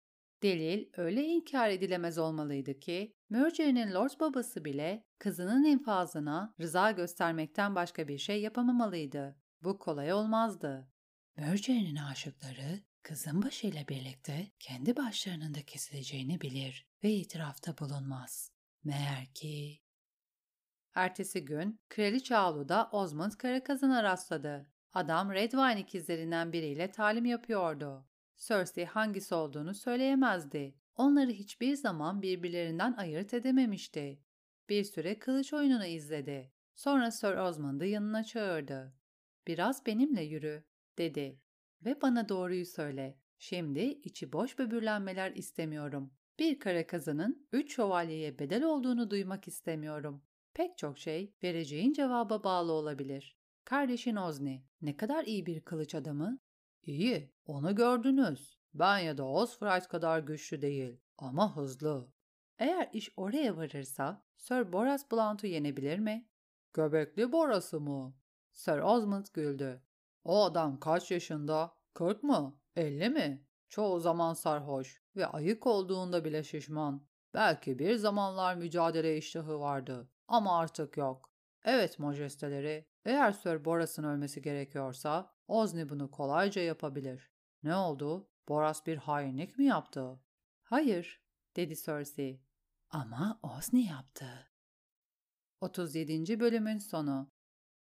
[0.42, 8.08] Delil öyle inkar edilemez olmalıydı ki, Murgeon'in Lord babası bile kızının infazına rıza göstermekten başka
[8.08, 9.36] bir şey yapamamalıydı.
[9.62, 10.88] Bu kolay olmazdı.
[11.36, 18.52] Murgeon'in aşıkları kızın başıyla birlikte kendi başlarının da kesileceğini bilir ve itirafta bulunmaz.
[18.84, 19.80] Meğer ki...
[20.94, 24.70] Ertesi gün Kraliçe Avlu'da Osmond Karakazan'a rastladı.
[24.92, 28.06] Adam Redwine ikizlerinden biriyle talim yapıyordu.
[28.36, 30.74] Cersei hangisi olduğunu söyleyemezdi.
[30.96, 34.22] Onları hiçbir zaman birbirlerinden ayırt edememişti.
[34.68, 36.52] Bir süre kılıç oyununu izledi.
[36.74, 38.94] Sonra Sir Osmond'u yanına çağırdı.
[39.46, 40.64] Biraz benimle yürü,
[40.98, 41.40] dedi.
[41.84, 43.18] Ve bana doğruyu söyle.
[43.38, 46.12] Şimdi içi boş böbürlenmeler istemiyorum.
[46.38, 50.22] Bir kara kazanın üç şövalyeye bedel olduğunu duymak istemiyorum.
[50.54, 53.38] Pek çok şey vereceğin cevaba bağlı olabilir.
[53.64, 56.38] Kardeşin Ozni ne kadar iyi bir kılıç adamı?
[56.82, 58.58] İyi, onu gördünüz.
[58.74, 62.08] Ben ya da Osfright kadar güçlü değil ama hızlı.
[62.58, 66.28] Eğer iş oraya varırsa Sir Boras Blount'u yenebilir mi?
[66.74, 68.14] Göbekli Boras'ı mı?
[68.52, 69.82] Sir Osmond güldü.
[70.24, 71.72] O adam kaç yaşında?
[71.94, 72.58] Kırk mı?
[72.76, 73.46] Elli mi?
[73.68, 77.06] Çoğu zaman sarhoş ve ayık olduğunda bile şişman.
[77.34, 81.32] Belki bir zamanlar mücadele iştahı vardı ama artık yok.
[81.64, 87.30] Evet majesteleri, eğer Sir Boras'ın ölmesi gerekiyorsa Ozni bunu kolayca yapabilir.
[87.62, 88.30] Ne oldu?
[88.48, 90.20] Boras bir hainlik mi yaptı?
[90.62, 91.22] Hayır,
[91.56, 92.42] dedi Cersei.
[92.90, 94.26] Ama Ozni yaptı.
[95.60, 96.40] 37.
[96.40, 97.30] bölümün sonu